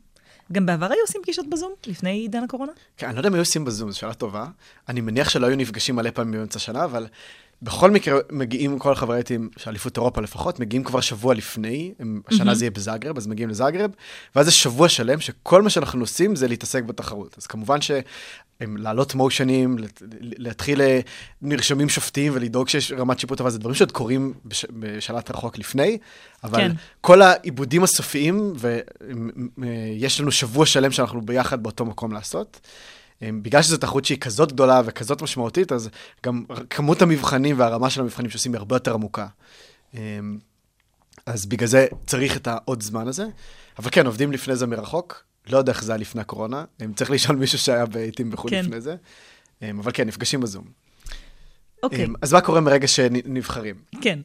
[0.52, 2.72] גם בעבר היו עושים פגישות בזום, לפני עידן הקורונה?
[2.96, 4.46] כן, אני לא יודע אם היו עושים בזום, זו שאלה טובה.
[4.88, 7.06] אני מניח שלא היו נפגשים מלא פעמים באמצע השנה, אבל
[7.64, 11.94] בכל מקרה מגיעים כל החברי עיתים של אליפות אירופה לפחות, מגיעים כבר שבוע לפני,
[12.28, 12.54] השנה mm-hmm.
[12.54, 13.90] זה יהיה בזאגרב, אז מגיעים לזאגרב,
[14.36, 17.34] ואז זה שבוע שלם שכל מה שאנחנו עושים זה להתעסק בתחרות.
[17.38, 17.90] אז כמובן ש...
[18.60, 19.76] להעלות מושנים,
[20.20, 21.00] להתחיל אה,
[21.42, 25.98] נרשמים שופטים ולדאוג שיש רמת שיפוט, אבל זה דברים שעוד קורים בש, בשלט רחוק לפני,
[26.44, 26.72] אבל כן.
[27.00, 28.52] כל העיבודים הסופיים,
[29.56, 32.60] ויש לנו שבוע שלם שאנחנו ביחד באותו מקום לעשות.
[33.42, 35.88] בגלל שזו תחרות שהיא כזאת גדולה וכזאת משמעותית, אז
[36.24, 39.26] גם כמות המבחנים והרמה של המבחנים שעושים היא הרבה יותר עמוקה.
[39.94, 40.18] אה,
[41.26, 43.26] אז בגלל זה צריך את העוד זמן הזה.
[43.78, 46.64] אבל כן, עובדים לפני זה מרחוק, לא יודע איך זה היה לפני הקורונה,
[46.96, 48.64] צריך לשאול מישהו שהיה בעיתים בחו"ל כן.
[48.64, 48.96] לפני זה.
[49.62, 50.64] אבל כן, נפגשים בזום.
[51.82, 52.06] אוקיי.
[52.22, 53.76] אז מה קורה מרגע שנבחרים?
[54.00, 54.18] כן.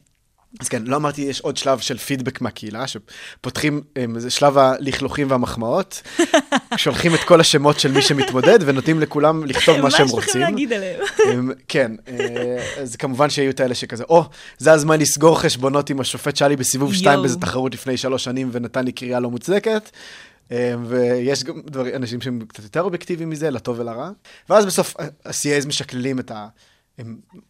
[0.60, 3.80] אז כן, לא אמרתי, יש עוד שלב של פידבק מהקהילה, שפותחים,
[4.16, 6.02] זה שלב הלכלוכים והמחמאות,
[6.76, 10.18] שולחים את כל השמות של מי שמתמודד, ונותנים לכולם לכתוב מה שהם רוצים.
[10.18, 11.50] מה יש לכם להגיד עליהם?
[11.68, 14.24] כן, אה, אז כמובן שיהיו את האלה שכזה, או,
[14.58, 18.84] זה הזמן לסגור חשבונות עם השופט שלי בסיבוב 2 באיזה תחרות לפני שלוש שנים, ונתן
[18.84, 19.90] לי קריאה לא מוצדקת.
[20.52, 24.10] אה, ויש גם דברים, אנשים שהם קצת יותר אובייקטיביים מזה, לטוב ולרע.
[24.48, 26.46] ואז בסוף ה-CAs משקללים את, ה,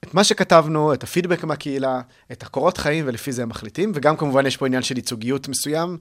[0.04, 2.00] את מה שכתבנו, את הפידבק מהקהילה,
[2.32, 3.92] את הקורות חיים, ולפי זה הם מחליטים.
[3.94, 5.98] וגם כמובן יש פה עניין של ייצוגיות מסוים.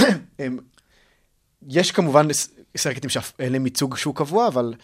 [1.68, 2.28] יש כמובן
[2.76, 4.74] סרקטים שאין להם ייצוג שהוא קבוע, אבל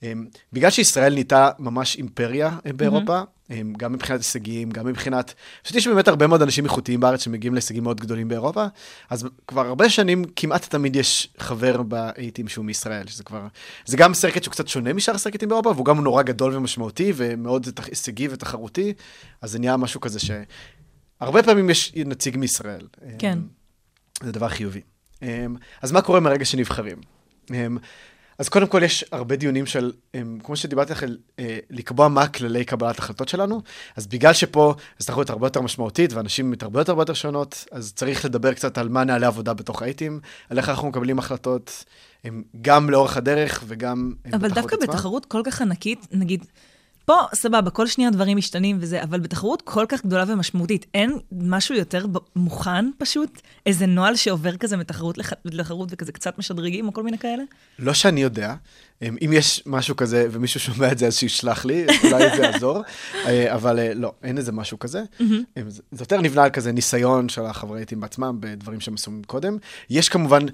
[0.00, 3.35] Um, בגלל שישראל נהייתה ממש אימפריה uh, באירופה, mm-hmm.
[3.76, 5.34] גם מבחינת הישגים, גם מבחינת...
[5.64, 8.64] חשבתי שבאמת הרבה מאוד אנשים איכותיים בארץ שמגיעים להישגים מאוד גדולים באירופה,
[9.10, 13.46] אז כבר הרבה שנים כמעט תמיד יש חבר באייטים שהוא מישראל, שזה כבר...
[13.84, 17.68] זה גם סרקט שהוא קצת שונה משאר הסרקטים באירופה, והוא גם נורא גדול ומשמעותי ומאוד
[17.88, 18.92] הישגי ותחרותי,
[19.42, 22.86] אז זה נהיה משהו כזה שהרבה פעמים יש נציג מישראל.
[23.18, 23.38] כן.
[23.38, 24.80] Um, זה דבר חיובי.
[25.20, 25.24] Um,
[25.82, 26.98] אז מה קורה מרגע שנבחרים?
[28.38, 31.06] אז קודם כל יש הרבה דיונים של, הם, כמו שדיברתי לכם,
[31.38, 33.62] אה, לקבוע מה כללי קבלת החלטות שלנו,
[33.96, 38.54] אז בגלל שפה תחרות הרבה יותר משמעותית ואנשים מתרבויות הרבה יותר שונות, אז צריך לדבר
[38.54, 40.20] קצת על מה נעלי עבודה בתוך האייטים,
[40.50, 41.84] על איך אנחנו מקבלים החלטות,
[42.24, 44.86] הם, גם לאורך הדרך וגם אבל דווקא עצמה.
[44.86, 46.44] בתחרות כל כך ענקית, נגיד,
[47.06, 51.74] פה, סבבה, כל שנייה דברים משתנים וזה, אבל בתחרות כל כך גדולה ומשמעותית, אין משהו
[51.74, 53.40] יותר מוכן פשוט?
[53.66, 57.42] איזה נוהל שעובר כזה מתחרות לתחרות וכזה קצת משדרגים או כל מיני כאלה?
[57.78, 58.54] לא שאני יודע.
[59.02, 62.82] אם יש משהו כזה ומישהו שומע את זה, אז שישלח לי, אולי זה יעזור.
[63.14, 65.02] אה, אבל אה, לא, אין איזה משהו כזה.
[65.66, 69.56] זה יותר נבנה על כזה ניסיון של החברי עיתים בעצמם בדברים שהם עשו קודם.
[69.90, 70.46] יש כמובן...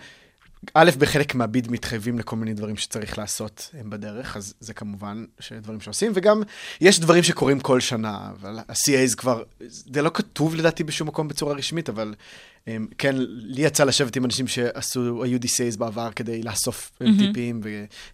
[0.75, 5.81] א', בחלק מהביד מתחייבים לכל מיני דברים שצריך לעשות הם בדרך, אז זה כמובן דברים
[5.81, 6.43] שעושים, וגם
[6.81, 11.55] יש דברים שקורים כל שנה, אבל ה-CAs כבר, זה לא כתוב לדעתי בשום מקום בצורה
[11.55, 12.15] רשמית, אבל
[12.67, 17.07] הם, כן, לי יצא לשבת עם אנשים שעשו, היו DCAs בעבר כדי לאסוף mm-hmm.
[17.19, 17.61] טיפים,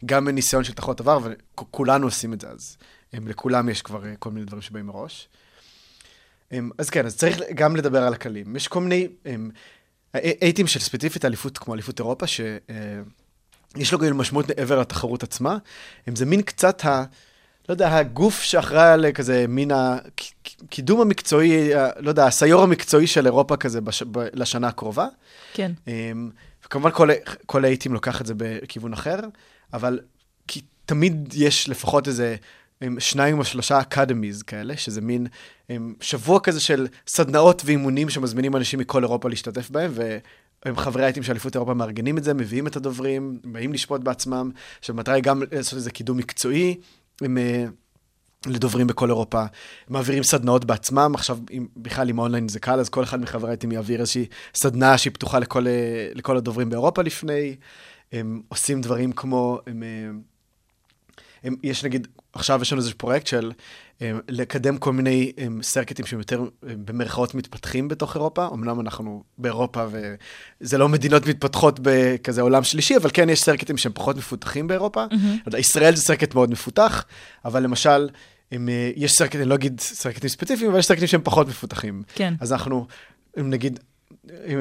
[0.05, 2.76] וגם מניסיון של תחרות עבר, וכולנו עושים את זה, אז
[3.12, 5.28] הם, לכולם יש כבר כל מיני דברים שבאים מראש.
[6.78, 8.57] אז כן, אז צריך גם לדבר על הכללים.
[8.57, 9.09] יש כל מיני...
[9.24, 9.51] הם,
[10.14, 15.59] אייטים של ספציפית אליפות, כמו אליפות אירופה, שיש לו גם משמעות מעבר לתחרות עצמה,
[16.06, 17.04] הם זה מין קצת ה...
[17.68, 23.56] לא יודע, הגוף שאחראי על כזה מין הקידום המקצועי, לא יודע, הסיור המקצועי של אירופה
[23.56, 25.06] כזה בש, ב, לשנה הקרובה.
[25.54, 25.72] כן.
[25.88, 26.30] אמ,
[26.62, 27.09] כמובן כל,
[27.46, 29.18] כל האיטים לוקח את זה בכיוון אחר,
[29.72, 30.00] אבל
[30.48, 32.36] כי תמיד יש לפחות איזה
[32.80, 35.26] הם שניים או שלושה אקדמיז כאלה, שזה מין
[35.68, 41.22] הם, שבוע כזה של סדנאות ואימונים שמזמינים אנשים מכל אירופה להשתתף בהם, והם חברי האיטים
[41.22, 44.50] של אליפות אירופה מארגנים את זה, מביאים את הדוברים, באים לשפוט בעצמם.
[44.78, 46.80] עכשיו, המטרה היא גם לעשות איזה קידום מקצועי.
[47.20, 47.64] אמ, אה,
[48.46, 49.44] לדוברים בכל אירופה,
[49.88, 53.54] מעבירים סדנאות בעצמם, עכשיו אם, בכלל עם אונליין זה קל, אז כל אחד מחברי ה
[53.54, 57.56] A-team יעביר איזושהי סדנה שהיא פתוחה לכל, אה, לכל הדוברים באירופה לפני,
[58.12, 60.10] הם עושים דברים כמו, אמ, אה,
[61.44, 63.53] אמ, יש נגיד, עכשיו יש לנו איזה פרויקט של
[64.00, 69.22] אמ, לקדם כל מיני אמ, סרקטים שהם יותר אמ, במרכאות מתפתחים בתוך אירופה, אמנם אנחנו
[69.39, 69.86] באירופה
[70.61, 75.05] וזה לא מדינות מתפתחות בכזה עולם שלישי, אבל כן יש סרקטים שהם פחות מפותחים באירופה.
[75.05, 75.59] Mm-hmm.
[75.59, 77.05] ישראל זה circuit מאוד מפותח,
[77.45, 78.09] אבל למשל,
[78.53, 82.03] הם, אה, יש סרקטים, אני לא אגיד סרקטים ספציפיים, אבל יש סרקטים שהם פחות מפותחים.
[82.14, 82.34] כן.
[82.41, 82.86] אז אנחנו,
[83.41, 83.78] אם נגיד,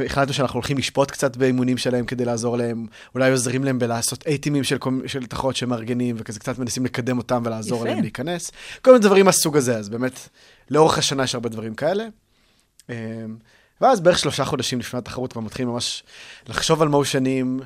[0.06, 2.86] החלטנו שאנחנו הולכים לשפוט קצת באימונים שלהם כדי לעזור להם,
[3.16, 4.78] אולי עוזרים להם בלעשות אייטימים של,
[5.08, 7.90] של תחרות שמארגנים, וכזה קצת מנסים לקדם אותם ולעזור יפה.
[7.90, 8.52] להם להיכנס.
[8.82, 10.30] כל מיני דברים מהסוג הזה, אז באמת,
[10.70, 12.08] לאורך השנה יש הרבה דברים כאלה.
[12.90, 12.96] אמ,
[13.82, 16.04] ואז בערך שלושה חודשים לפני התחרות כבר מתחילים ממש
[16.48, 17.60] לחשוב על מושנים,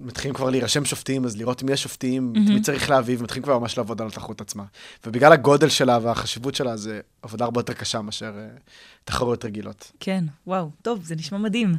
[0.00, 2.52] מתחילים כבר להירשם שופטים, אז לראות אם יש שופטים, mm-hmm.
[2.52, 4.64] מי צריך להביא, ומתחילים כבר ממש לעבוד על התחרות עצמה.
[5.06, 8.60] ובגלל הגודל שלה והחשיבות שלה, זה עבודה הרבה יותר קשה מאשר uh,
[9.04, 9.92] תחרויות רגילות.
[10.00, 11.74] כן, וואו, טוב, זה נשמע מדהים.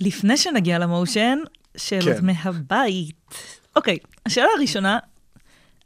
[0.00, 1.38] ולפני שנגיע למושן,
[1.76, 2.26] שאלות כן.
[2.26, 3.16] מהבית.
[3.76, 4.98] אוקיי, השאלה הראשונה,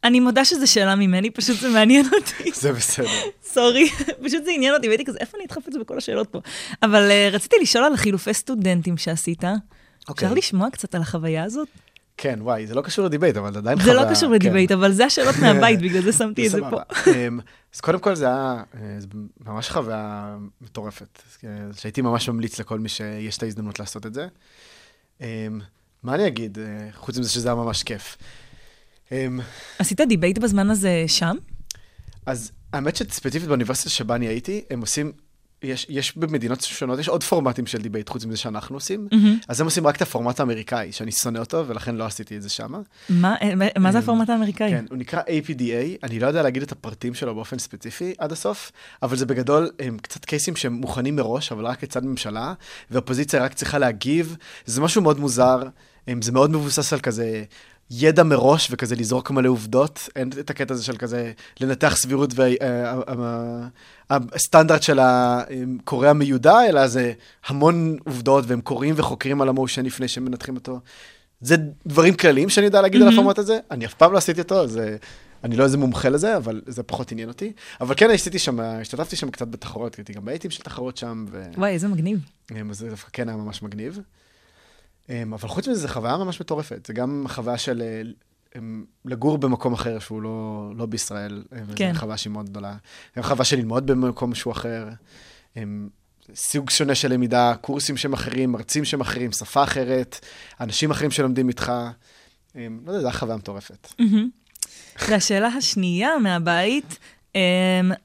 [0.04, 2.50] אני מודה שזו שאלה ממני, פשוט זה מעניין אותי.
[2.54, 3.06] זה בסדר.
[3.42, 3.88] סורי,
[4.24, 6.40] פשוט זה עניין אותי, והייתי כזה, איפה אני אדחף את זה בכל השאלות פה?
[6.82, 9.44] אבל uh, רציתי לשאול על החילופי סטודנטים שעשית.
[10.08, 10.28] אוקיי.
[10.28, 11.68] אפשר לשמוע קצת על החוויה הזאת?
[12.16, 13.94] כן, וואי, זה לא קשור לדיבייט, אבל זה עדיין חוויה.
[13.94, 14.78] זה לא קשור לדיבייט, כן.
[14.78, 16.80] אבל זה השאלות מהבית, בגלל זה שמתי את זה פה.
[17.14, 17.40] אמ,
[17.74, 18.98] אז קודם כל זה היה אה,
[19.46, 21.22] ממש חוויה מטורפת,
[21.76, 24.26] שהייתי ממש ממליץ לכל מי שיש את ההזדמנות לעשות את זה.
[25.20, 25.26] אמ,
[26.02, 28.16] מה אני אגיד, אה, חוץ מזה שזה היה ממש כיף.
[29.12, 29.40] אמ,
[29.78, 31.36] עשית דיבייט בזמן הזה שם?
[32.26, 35.12] אז האמת שספציפית באוניברסיטה שבה אני הייתי, הם עושים
[35.62, 39.44] יש, יש במדינות שונות, יש עוד פורמטים של דיבייט חוץ מזה שאנחנו עושים, mm-hmm.
[39.48, 42.48] אז הם עושים רק את הפורמט האמריקאי, שאני שונא אותו, ולכן לא עשיתי את זה
[42.48, 42.72] שם.
[43.08, 43.34] מה,
[43.78, 44.70] מה זה הפורמט האמריקאי?
[44.70, 48.72] כן, הוא נקרא APDA, אני לא יודע להגיד את הפרטים שלו באופן ספציפי עד הסוף,
[49.02, 52.54] אבל זה בגדול הם קצת קייסים שהם מוכנים מראש, אבל רק כצד ממשלה,
[52.90, 54.36] ואופוזיציה רק צריכה להגיב,
[54.66, 55.62] זה משהו מאוד מוזר,
[56.20, 57.44] זה מאוד מבוסס על כזה
[57.90, 62.34] ידע מראש וכזה לזרוק מלא עובדות, אין את הקטע הזה של כזה לנתח סבירות
[64.10, 67.12] והסטנדרט של הקורא המיודע, אלא זה
[67.46, 70.80] המון עובדות והם קוראים וחוקרים על המושן לפני שהם מנתחים אותו.
[71.40, 73.04] זה דברים כלליים שאני יודע להגיד mm-hmm.
[73.04, 74.96] על הפורמט הזה, אני אף פעם לא עשיתי אותו, זה...
[75.44, 77.52] אני לא איזה מומחה לזה, אבל זה פחות עניין אותי.
[77.80, 81.24] אבל כן, עשיתי שם, השתתפתי שם קצת בתחרות, הייתי גם באייטים של תחרות שם.
[81.30, 81.42] ו...
[81.56, 82.18] וואי, איזה מגניב.
[82.70, 84.00] זה דווקא כן היה ממש מגניב.
[85.10, 86.86] אמ, אבל חוץ מזה, זו חוויה ממש מטורפת.
[86.86, 87.82] זה גם חוויה של
[88.56, 91.44] אמ, לגור במקום אחר שהוא לא, לא בישראל.
[91.76, 91.92] כן.
[91.92, 92.76] זו חוויה שהיא מאוד גדולה.
[93.16, 94.88] זו חוויה של ללמוד במקום שהוא אחר.
[95.56, 95.88] אמ,
[96.34, 100.26] סוג שונה של למידה, קורסים שהם אחרים, מרצים שהם אחרים, שפה אחרת,
[100.60, 101.72] אנשים אחרים שלומדים איתך.
[102.54, 103.92] לא יודע, זו חוויה מטורפת.
[105.08, 106.98] והשאלה השנייה מהבית,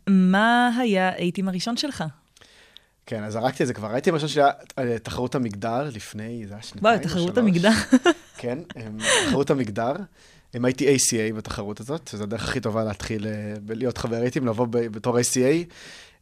[0.08, 2.04] מה היה האיטים הראשון שלך?
[3.06, 3.88] כן, אז זרקתי את זה כבר.
[3.92, 4.50] ראיתי משהו שהיה
[4.80, 7.14] אה, תחרות המגדר לפני, זה היה שנתיים או שלוש.
[7.14, 7.72] תחרות המגדר.
[8.38, 8.60] כן,
[9.28, 9.94] תחרות המגדר.
[10.56, 14.68] אם הייתי ACA בתחרות הזאת, שזו הדרך הכי טובה להתחיל אה, להיות חבר רייטים, לבוא
[14.72, 15.74] בתור ACA.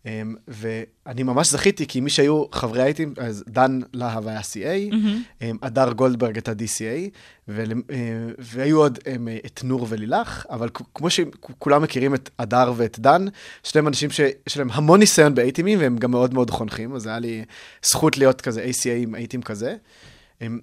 [0.06, 4.96] אמ, ואני ממש זכיתי, כי מי שהיו חברי הייטים, אז דן להב היה CA,
[5.42, 7.10] אמ, הדר גולדברג הייתה DCA,
[7.50, 7.64] אה,
[8.40, 13.26] והיו עוד אמ, את נור ולילך, אבל כמו שכולם מכירים את הדר ואת דן,
[13.64, 17.44] שניהם אנשים שיש להם המון ניסיון באייטימים, והם גם מאוד מאוד חונכים, אז היה לי
[17.84, 19.76] זכות להיות כזה ACA עם אייטים כזה.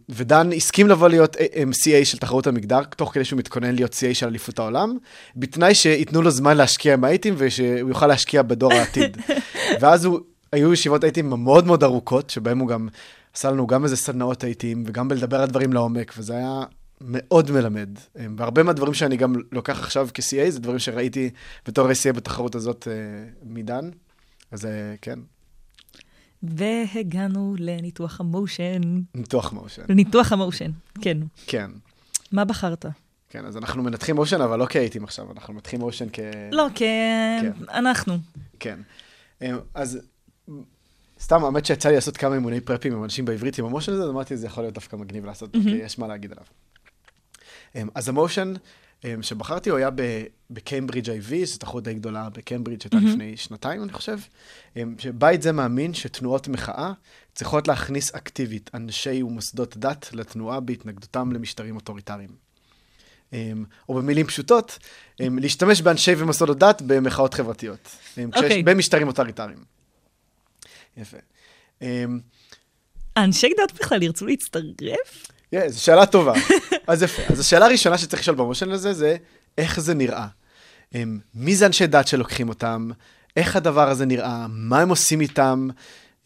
[0.09, 4.15] ודן הסכים לבוא להיות אה, CA של תחרות המגדר, תוך כדי שהוא מתכונן להיות CA
[4.15, 4.97] של אליפות העולם,
[5.37, 9.17] בתנאי שייתנו לו זמן להשקיע עם האייטים ושהוא יוכל להשקיע בדור העתיד.
[9.81, 10.21] ואז הוא,
[10.53, 12.89] היו ישיבות אייטים מאוד מאוד ארוכות, שבהם הוא גם
[13.35, 16.63] עשה לנו גם איזה סדנאות אייטים, וגם בלדבר על דברים לעומק, וזה היה
[17.01, 17.89] מאוד מלמד.
[18.37, 21.31] והרבה מהדברים שאני גם לוקח עכשיו כ-CA, זה דברים שראיתי
[21.67, 22.95] בתור CA בתחרות הזאת אה,
[23.45, 23.91] מדן.
[24.51, 25.19] אז אה, כן,
[26.43, 28.81] והגענו לניתוח המושן.
[29.15, 29.83] ניתוח מושן.
[29.89, 30.71] לניתוח המושן,
[31.01, 31.19] כן.
[31.47, 31.71] כן.
[32.33, 32.87] מה בחרת?
[33.31, 36.19] כן, אז אנחנו מנתחים מושן, אבל לא כאייטים עכשיו, אנחנו מנתחים מושן כ...
[36.53, 36.79] לא, כ...
[36.79, 37.53] כן.
[37.69, 38.19] אנחנו.
[38.61, 38.81] כן.
[39.43, 39.99] אמ, אז
[41.21, 44.11] סתם, האמת שיצא לי לעשות כמה אימוני פרפים עם אנשים בעברית עם המושן הזה, אז
[44.11, 46.45] אמרתי, זה יכול להיות דווקא מגניב לעשות, כי יש מה להגיד עליו.
[47.75, 48.55] אמ, אז ה motion
[49.23, 49.91] שבחרתי, הוא היה
[50.51, 53.11] בקיימברידג' IV, זו תחרות די גדולה בקיימברידג', שהייתה mm-hmm.
[53.11, 54.19] לפני שנתיים, אני חושב,
[54.99, 56.93] שבית זה מאמין שתנועות מחאה
[57.35, 62.49] צריכות להכניס אקטיבית אנשי ומוסדות דת לתנועה בהתנגדותם למשטרים אוטוריטריים.
[63.89, 64.79] או במילים פשוטות,
[65.21, 67.87] להשתמש באנשי ומוסדות דת במחאות חברתיות.
[67.87, 68.21] Okay.
[68.37, 68.63] אוקיי.
[68.63, 69.65] במשטרים אוטוריטריים.
[70.97, 71.17] יפה.
[73.17, 75.27] אנשי דת בכלל ירצו להצטרף?
[75.51, 76.33] כן, זו שאלה טובה.
[76.87, 77.23] אז יפה.
[77.33, 79.17] אז השאלה הראשונה שצריך לשאול במושן הזה זה,
[79.59, 80.27] איך זה נראה?
[80.93, 82.91] הם, מי זה אנשי דת שלוקחים אותם?
[83.37, 84.47] איך הדבר הזה נראה?
[84.49, 85.69] מה הם עושים איתם?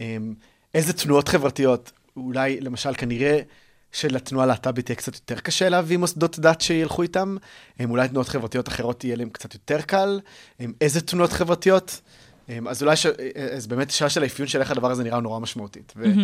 [0.00, 0.34] הם,
[0.74, 1.92] איזה תנועות חברתיות?
[2.16, 3.40] אולי, למשל, כנראה
[3.92, 7.36] שלתנועה להט"בית יהיה קצת יותר קשה להביא מוסדות דת שילכו איתם.
[7.78, 10.20] הם, אולי תנועות חברתיות אחרות יהיה להם קצת יותר קל.
[10.60, 12.00] הם, איזה תנועות חברתיות?
[12.68, 13.06] אז אולי, ש...
[13.56, 15.92] אז באמת השאלה של האפיון של איך הדבר הזה נראה נורא משמעותית.
[15.96, 16.20] Mm-hmm.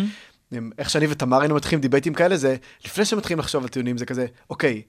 [0.77, 4.25] איך שאני ותמר היינו מתחילים דיבייטים כאלה, זה לפני שמתחילים לחשוב על טיעונים, זה כזה,
[4.49, 4.81] אוקיי,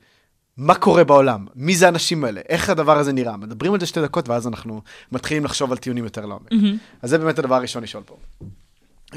[0.56, 1.46] מה קורה בעולם?
[1.54, 2.40] מי זה האנשים האלה?
[2.48, 3.36] איך הדבר הזה נראה?
[3.36, 4.82] מדברים על זה שתי דקות, ואז אנחנו
[5.12, 6.52] מתחילים לחשוב על טיעונים יותר לעומק.
[6.52, 6.76] Mm-hmm.
[7.02, 8.16] אז זה באמת הדבר הראשון לשאול פה.
[9.12, 9.16] Um,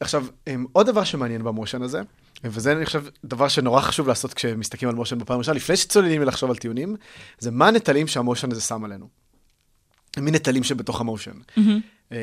[0.00, 2.00] עכשיו, um, עוד דבר שמעניין במושן הזה,
[2.44, 6.50] וזה אני חושב דבר שנורא חשוב לעשות כשמסתכלים על מושן בפעם ראשונה, לפני שצוללים לחשוב
[6.50, 6.96] על טיעונים,
[7.38, 9.08] זה מה הנטלים שהמושן הזה שם עלינו.
[10.18, 11.32] מי נטלים שבתוך המושן.
[11.32, 11.60] Mm-hmm.
[12.10, 12.14] Um,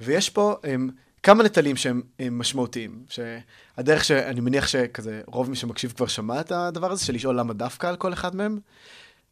[0.00, 0.90] ויש פה um,
[1.22, 6.92] כמה נטלים שהם משמעותיים, שהדרך שאני מניח שכזה רוב מי שמקשיב כבר שמע את הדבר
[6.92, 8.58] הזה, של לשאול למה דווקא על כל אחד מהם.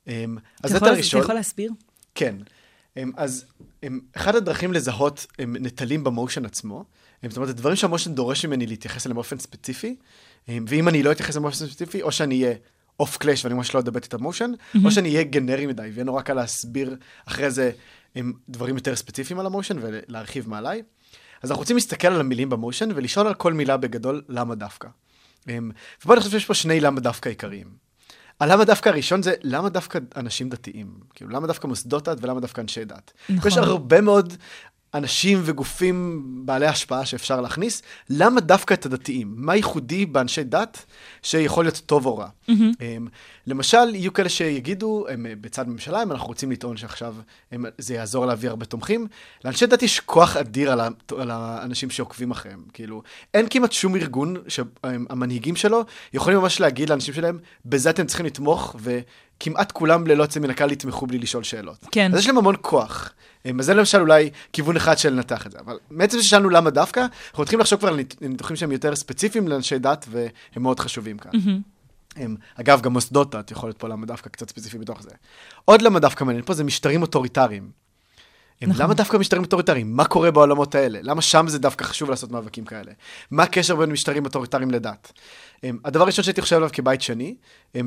[0.06, 1.20] אמ, אז נטל ראשון...
[1.20, 1.72] אתה יכול להסביר?
[2.14, 2.36] כן.
[2.96, 3.44] אמ, אז
[3.82, 6.84] אמ, אחד הדרכים לזהות נטלים במושן עצמו,
[7.22, 9.96] זאת אומרת, הדברים שהמושן דורש ממני להתייחס אליהם באופן ספציפי,
[10.48, 12.54] ואם אני לא אתייחס אליהם באופן ספציפי, או שאני אהיה
[13.00, 14.78] אוף קלאש ואני ממש לא אדבט את המושן, mm-hmm.
[14.84, 17.70] או שאני אהיה גנרי מדי, ויהיה נורא קל להסביר אחרי זה
[18.48, 20.82] דברים יותר ספציפיים על המושן ולהרחיב מעליי.
[21.42, 24.88] אז אנחנו רוצים להסתכל על המילים במושן ולשאול על כל מילה בגדול למה דווקא.
[25.48, 25.70] אמ,
[26.02, 27.88] ובוא אני חושב שיש פה שני למה דווקא עיקריים.
[28.40, 30.94] הלמה דווקא הראשון זה למה דווקא אנשים דתיים?
[31.14, 33.12] כאילו, למה דווקא מוסדות דת ולמה דווקא אנשי דת?
[33.28, 33.50] נכון.
[33.50, 34.34] יש הרבה מאוד
[34.94, 39.32] אנשים וגופים בעלי השפעה שאפשר להכניס, למה דווקא את הדתיים?
[39.36, 40.84] מה ייחודי באנשי דת
[41.22, 42.28] שיכול להיות טוב או רע?
[42.50, 42.52] Mm-hmm.
[43.46, 47.14] למשל, יהיו כאלה שיגידו, הם בצד ממשלה, אם אנחנו רוצים לטעון שעכשיו
[47.52, 49.06] הם, זה יעזור להביא הרבה תומכים,
[49.44, 52.62] לאנשי דת יש כוח אדיר על, ה, על האנשים שעוקבים אחריהם.
[52.72, 53.02] כאילו,
[53.34, 58.76] אין כמעט שום ארגון שהמנהיגים שלו יכולים ממש להגיד לאנשים שלהם, בזה אתם צריכים לתמוך,
[59.38, 61.86] וכמעט כולם ללא יוצא מן הקהל יתמכו בלי לשאול שאלות.
[61.90, 62.14] כן.
[62.14, 63.12] אז יש להם המון כוח.
[63.44, 65.58] אז זה למשל אולי כיוון אחד של לנתח את זה.
[65.58, 69.78] אבל בעצם ששאלנו למה דווקא, אנחנו מתחילים לחשוב כבר על ניתוחים שהם יותר ספציפיים לאנשי
[69.78, 71.32] דת, והם מאוד חשובים כאן.
[71.32, 72.20] Mm-hmm.
[72.54, 75.10] אגב, גם מוסדות דת יכול להיות פה למה דווקא קצת ספציפי בתוך זה.
[75.64, 77.70] עוד למה דווקא מעניין פה זה משטרים אוטוריטריים.
[78.62, 78.82] נכון.
[78.82, 79.96] למה דווקא משטרים אוטוריטריים?
[79.96, 80.98] מה קורה בעולמות האלה?
[81.02, 82.92] למה שם זה דווקא חשוב לעשות מאבקים כאלה?
[83.30, 85.12] מה הקשר בין משטרים אוטוריטריים לדת?
[85.84, 87.34] הדבר הראשון שהייתי חושב עליו כבית שני,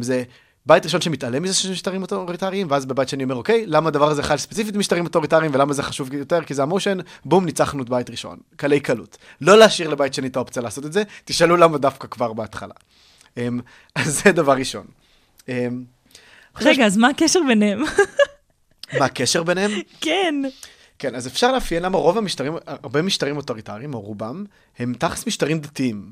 [0.02, 0.24] זה
[0.66, 4.24] בית ראשון שמתעלם מזה שיש משטרים אוטוריטריים, ואז בבית שני אומר, אוקיי, למה הדבר הזה
[4.24, 6.44] חל ספציפית משטרים אוטוריטריים, ולמה זה חשוב יותר?
[6.44, 8.38] כי זה ה motion, בום, ניצחנו את בית ראשון.
[8.56, 9.18] קלי קלות.
[9.42, 12.74] לא להשאיר לבית שני את האופציה לעשות את זה, תשאלו למה דווקא כבר בהתחלה.
[13.38, 13.60] אמ,
[13.96, 14.86] אז זה דבר ראשון.
[15.50, 15.84] אמ,
[16.62, 17.84] רגע, אז מה הקשר ביניהם?
[19.00, 19.72] מה הקשר ביניהם?
[20.02, 20.36] כן.
[21.00, 24.46] כן, אז אפשר לאפיין למה רוב המשטרים, הרבה משטרים אוטוריטריים, או רובם,
[24.80, 26.12] הם תכלס משטרים דתיים.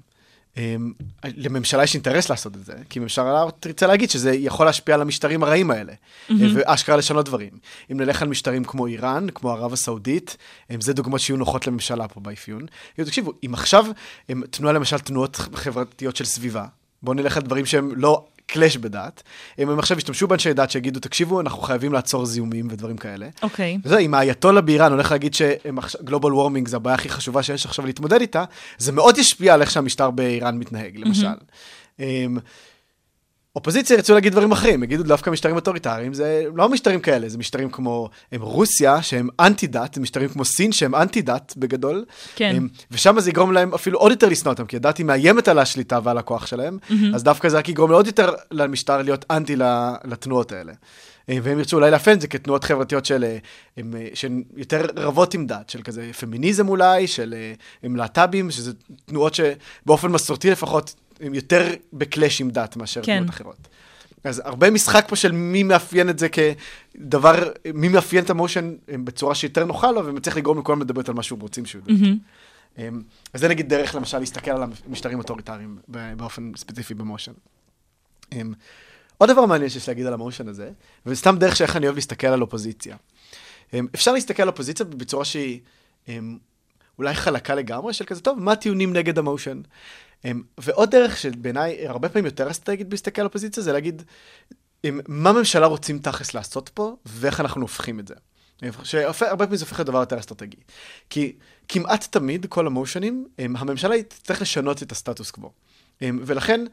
[0.57, 0.93] אמ,
[1.23, 5.43] לממשלה יש אינטרס לעשות את זה, כי ממשלה תרצה להגיד שזה יכול להשפיע על המשטרים
[5.43, 6.33] הרעים האלה, mm-hmm.
[6.53, 7.49] ואשכרה לשנות דברים.
[7.91, 10.37] אם נלך על משטרים כמו איראן, כמו ערב הסעודית,
[10.69, 12.65] אמ, זה דוגמאות שיהיו נוחות לממשלה פה באפיון.
[12.95, 13.85] תקשיבו, אם עכשיו
[14.49, 16.65] תנועה למשל תנועות חברתיות של סביבה,
[17.03, 19.23] בואו נלך על דברים שהם לא קלאש בדת.
[19.59, 23.27] אם הם עכשיו ישתמשו באנשי דת שיגידו, תקשיבו, אנחנו חייבים לעצור זיהומים ודברים כאלה.
[23.41, 23.75] אוקיי.
[23.75, 23.87] Okay.
[23.87, 28.21] וזה, אם האייתולה באיראן הולך להגיד שגלובל וורמינג זה הבעיה הכי חשובה שיש עכשיו להתמודד
[28.21, 28.43] איתה,
[28.77, 31.27] זה מאוד ישפיע על איך שהמשטר באיראן מתנהג, למשל.
[31.27, 32.01] Mm-hmm.
[33.55, 37.69] אופוזיציה ירצו להגיד דברים אחרים, יגידו דווקא משטרים אוטוריטריים, זה לא משטרים כאלה, זה משטרים
[37.69, 42.05] כמו הם רוסיה, שהם אנטי דת, זה משטרים כמו סין, שהם אנטי דת בגדול.
[42.35, 42.53] כן.
[42.55, 45.59] הם, ושם זה יגרום להם אפילו עוד יותר לשנוא אותם, כי הדת היא מאיימת על
[45.59, 46.93] השליטה ועל הכוח שלהם, mm-hmm.
[47.15, 49.55] אז דווקא זה רק יגרום לעוד יותר למשטר להיות אנטי
[50.05, 50.73] לתנועות האלה.
[51.27, 53.25] והם ירצו אולי לאפיין את זה כתנועות חברתיות של,
[53.77, 57.35] הם, שהן יותר רבות עם דת, של כזה פמיניזם אולי, של
[57.83, 58.71] להט"בים, שזה
[59.05, 63.17] תנועות שבאופן מסורתי לפחות הם יותר בקלאש עם דת מאשר כן.
[63.17, 63.67] תנועות אחרות.
[64.23, 69.35] אז הרבה משחק פה של מי מאפיין את זה כדבר, מי מאפיין את המושן בצורה
[69.35, 72.05] שיותר נוחה לו, ומצליח לגרום לכולם לדבר על מה שהוא רוצים שהוא ידבר.
[72.05, 72.79] Mm-hmm.
[73.33, 77.31] אז זה נגיד דרך למשל להסתכל על המשטרים אוטוריטריים באופן ספציפי במושן.
[79.17, 80.71] עוד דבר מעניין שיש להגיד על המושן הזה,
[81.05, 82.95] וסתם דרך שאיך אני אוהב להסתכל על אופוזיציה.
[83.95, 85.59] אפשר להסתכל על אופוזיציה בצורה שהיא
[86.99, 89.61] אולי חלקה לגמרי, של כזה, טוב, מה הטיעונים נגד המושן?
[90.57, 94.01] ועוד דרך שבעיניי הרבה פעמים יותר אסטרטגית בהסתכל על אופוזיציה, זה להגיד,
[95.07, 98.15] מה ממשלה רוצים תכלס לעשות פה, ואיך אנחנו הופכים את זה.
[98.83, 100.57] שהרבה פעמים זה הופך לדבר יותר אסטרטגי.
[101.09, 101.35] כי
[101.67, 105.51] כמעט תמיד, כל המושנים, הממשלה תצטרך לשנות את הסטטוס קוו.
[106.01, 106.65] ולכן,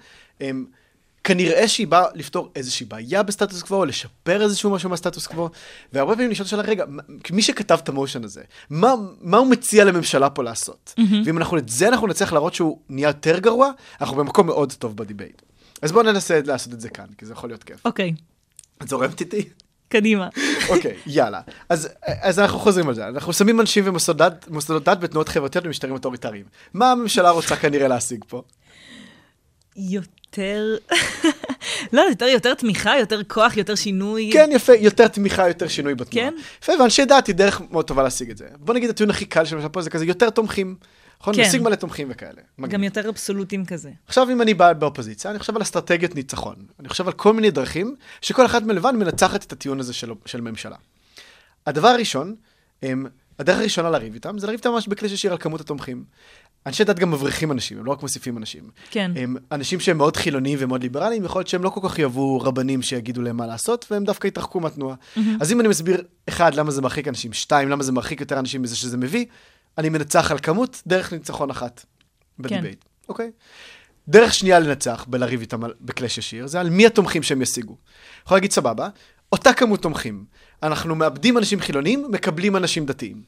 [1.27, 5.49] כנראה שהיא באה לפתור איזושהי בעיה בסטטוס קוו, לשפר איזשהו משהו מהסטטוס קוו,
[5.93, 6.85] והרבה פעמים נשאלת שאלה, רגע,
[7.31, 10.95] מי שכתב את ה motion הזה, מה, מה הוא מציע לממשלה פה לעשות?
[11.01, 11.15] Mm-hmm.
[11.25, 13.71] ואם אנחנו את זה אנחנו נצליח להראות שהוא נהיה יותר גרוע,
[14.01, 15.43] אנחנו במקום מאוד טוב ב debate.
[15.83, 17.81] אז בואו ננסה לעשות את זה כאן, כי זה יכול להיות כיף.
[17.85, 18.13] אוקיי.
[18.17, 18.85] Okay.
[18.85, 19.49] את זורמת איתי?
[19.89, 20.29] קדימה.
[20.71, 21.41] אוקיי, okay, יאללה.
[21.69, 23.09] אז, אז אנחנו חוזרים על זה.
[23.09, 26.45] אנחנו שמים אנשים ומוסדות דת בתנועות חברתיות במשטרים אוטוריטריים.
[26.75, 28.43] מה הממשלה רוצה כנראה להשיג פה?
[29.77, 30.11] יותר,
[31.93, 34.31] לא, יותר, יותר תמיכה, יותר כוח, יותר שינוי.
[34.33, 36.31] כן, יפה, יותר תמיכה, יותר שינוי בתנועה.
[36.31, 36.37] כן.
[36.63, 38.47] יפה, ואנשי דת היא דרך מאוד טובה להשיג את זה.
[38.59, 40.77] בוא נגיד, הטיעון הכי קל שלמשל פה זה כזה יותר תומכים.
[41.21, 41.35] נכון?
[41.35, 41.43] כן.
[41.43, 42.43] נשיג מלא תומכים וכאלה.
[42.59, 42.75] מגניב.
[42.75, 43.91] גם יותר אבסולוטים כזה.
[44.07, 46.57] עכשיו, אם אני בא באופוזיציה, אני חושב על אסטרטגיית ניצחון.
[46.81, 50.41] אני חושב על כל מיני דרכים, שכל אחת מלבן מנצחת את הטיעון הזה של, של
[50.41, 50.77] ממשלה.
[51.67, 52.35] הדבר הראשון,
[52.83, 53.07] הם,
[53.39, 56.05] הדרך הראשונה לריב איתם, זה לריב איתם ממש בכלי ששיר על כמות התומכים.
[56.67, 58.71] אנשי דת גם מבריחים אנשים, הם לא רק מוסיפים אנשים.
[58.91, 59.13] כן.
[59.17, 62.83] הם אנשים שהם מאוד חילוניים ומאוד ליברליים, יכול להיות שהם לא כל כך יאהבו רבנים
[62.83, 64.97] שיגידו להם מה לעשות, והם דווקא יתרחקו מהתנועה.
[64.97, 65.21] Mm-hmm.
[65.41, 68.63] אז אם אני מסביר, אחד, למה זה מרחיק אנשים, שתיים, למה זה מרחיק יותר אנשים
[68.63, 69.27] מזה שזה מביא,
[69.79, 71.85] אני מנצח על כמות, דרך ניצחון אחת
[72.39, 72.91] בדיבייט, כן.
[73.09, 73.31] אוקיי?
[74.09, 77.77] דרך שנייה לנצח, בלריב איתם בקלאש ישיר, זה על מי התומכים שהם ישיגו.
[78.25, 78.89] יכול להגיד, סבבה,
[79.33, 80.25] אותה כמות תומכים.
[80.63, 83.23] אנחנו מאבדים אנשים חילונים, מקבלים אנשים דתיים.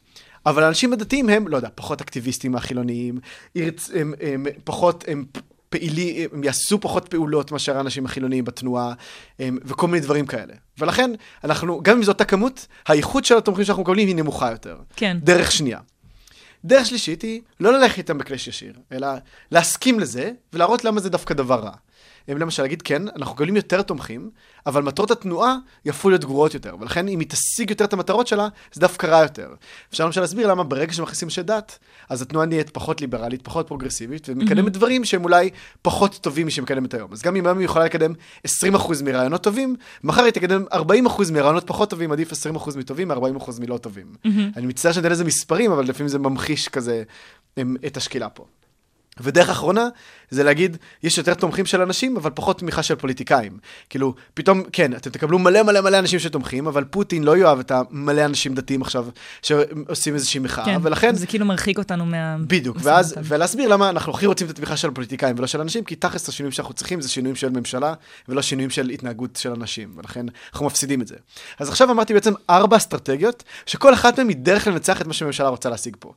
[0.47, 3.18] אבל האנשים הדתיים הם, לא יודע, פחות אקטיביסטים מהחילוניים,
[3.55, 5.24] הם, הם, הם פחות, הם
[5.70, 8.93] פעילי, הם יעשו פחות פעולות מאשר האנשים החילוניים בתנועה,
[9.39, 10.55] הם, וכל מיני דברים כאלה.
[10.78, 11.11] ולכן,
[11.45, 14.76] אנחנו, גם אם זאת הכמות, האיכות של התומכים שאנחנו מקבלים היא נמוכה יותר.
[14.97, 15.16] כן.
[15.22, 15.78] דרך שנייה.
[16.64, 19.09] דרך שלישית היא לא ללכת איתם בקלאש ישיר, אלא
[19.51, 21.72] להסכים לזה ולהראות למה זה דווקא דבר רע.
[22.29, 24.31] הם למשל להגיד, כן, אנחנו מקבלים יותר תומכים,
[24.66, 28.49] אבל מטרות התנועה יפו להיות גרועות יותר, ולכן אם היא תשיג יותר את המטרות שלה,
[28.72, 29.49] זה דווקא רע יותר.
[29.91, 34.29] אפשר למשל להסביר למה ברגע שמכניסים אנשי דת, אז התנועה נהיית פחות ליברלית, פחות פרוגרסיבית,
[34.29, 34.70] ומקדמת mm-hmm.
[34.70, 35.51] דברים שהם אולי
[35.83, 37.12] פחות טובים משהיא מקדמת היום.
[37.12, 38.12] אז גם אם היום היא יכולה לקדם
[38.47, 38.49] 20%
[39.05, 40.79] מרעיונות טובים, מחר היא תקדם 40%
[41.33, 44.07] מרעיונות פחות טובים, עדיף 20% מטובים מ-40% מלא טובים.
[44.14, 44.29] Mm-hmm.
[44.57, 47.03] אני מצטער שאני אתן לזה מספרים, אבל לפעמים זה ממחיש כזה
[47.87, 48.47] את השקילה פה.
[49.21, 49.89] ודרך אחרונה,
[50.31, 53.59] זה להגיד, יש יותר תומכים של אנשים, אבל פחות תמיכה של פוליטיקאים.
[53.91, 57.73] כאילו, פתאום, כן, אתם תקבלו מלא מלא מלא אנשים שתומכים, אבל פוטין לא יאהב את
[57.75, 59.07] המלא אנשים דתיים עכשיו,
[59.43, 61.14] שעושים איזושהי מחאה, כן, ולכן...
[61.14, 62.37] זה כאילו מרחיק אותנו מה...
[62.41, 65.97] בדיוק, ואז, ולהסביר למה אנחנו הכי רוצים את התמיכה של הפוליטיקאים ולא של אנשים, כי
[65.97, 67.95] תכלס השינויים שאנחנו צריכים זה שינויים של ממשלה,
[68.29, 71.16] ולא שינויים של התנהגות של אנשים, ולכן אנחנו מפסידים את זה.
[71.59, 75.49] אז עכשיו אמרתי בעצם ארבע אסטרטגיות, שכל אחת מהן היא דרך לנצח את מה שהממשלה
[75.49, 76.12] רוצה להשיג פה.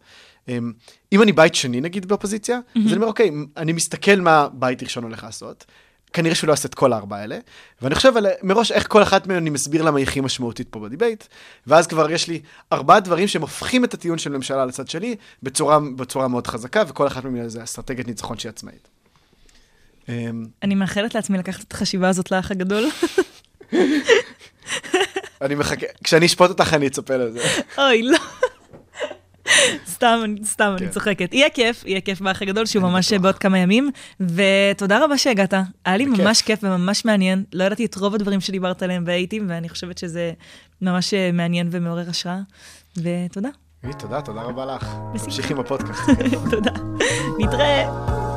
[0.47, 0.71] אמ,
[1.11, 2.79] אם אני בית שני נגיד באופוזיציה, mm-hmm.
[2.79, 5.65] אז אני אומר, אוקיי, אני מסתכל מה בית ראשון הולך לעשות.
[6.13, 7.39] כנראה שהוא לא יעשה את כל הארבע האלה,
[7.81, 10.79] ואני חושב על, מראש איך כל אחת מהן אני מסביר למה היא הכי משמעותית פה
[10.79, 11.23] בדיבייט,
[11.67, 12.41] ואז כבר יש לי
[12.73, 17.07] ארבעה דברים שהם הופכים את הטיעון של ממשלה לצד שלי בצורה, בצורה מאוד חזקה, וכל
[17.07, 18.87] אחת מהן זה אסטרטגיית ניצחון שהיא עצמאית.
[20.09, 22.83] אמ, אני מאחלת לעצמי לקחת את החשיבה הזאת לאח הגדול.
[25.41, 27.39] אני מחכה, כשאני אשפוט אותך אני אצפה לזה.
[27.77, 28.17] אוי, לא.
[29.87, 30.91] סתם, סתם, אני כן.
[30.91, 31.33] צוחקת.
[31.33, 33.91] יהיה כיף, יהיה כיף באח הגדול, שהוא ממש בעוד כמה ימים.
[34.19, 35.53] ותודה רבה שהגעת.
[35.85, 37.43] היה לי ממש כיף וממש מעניין.
[37.53, 40.31] לא ידעתי את רוב הדברים שדיברת עליהם והייתי, ואני חושבת שזה
[40.81, 42.39] ממש אה, מעניין ומעורר השראה.
[42.97, 43.49] ותודה.
[43.99, 44.87] תודה, תודה רבה לך.
[45.23, 46.01] תמשיך עם הפודקאסט.
[46.51, 46.71] תודה.
[47.39, 48.30] נתראה.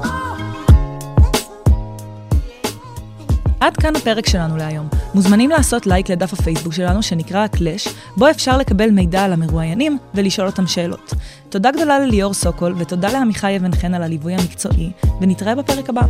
[3.61, 4.89] עד כאן הפרק שלנו להיום.
[5.15, 10.47] מוזמנים לעשות לייק לדף הפייסבוק שלנו שנקרא הקלאש, בו אפשר לקבל מידע על המרואיינים ולשאול
[10.47, 11.15] אותם שאלות.
[11.49, 14.91] תודה גדולה לליאור סוקול ותודה לעמיחי אבן חן על הליווי המקצועי,
[15.21, 16.03] ונתראה בפרק הבא.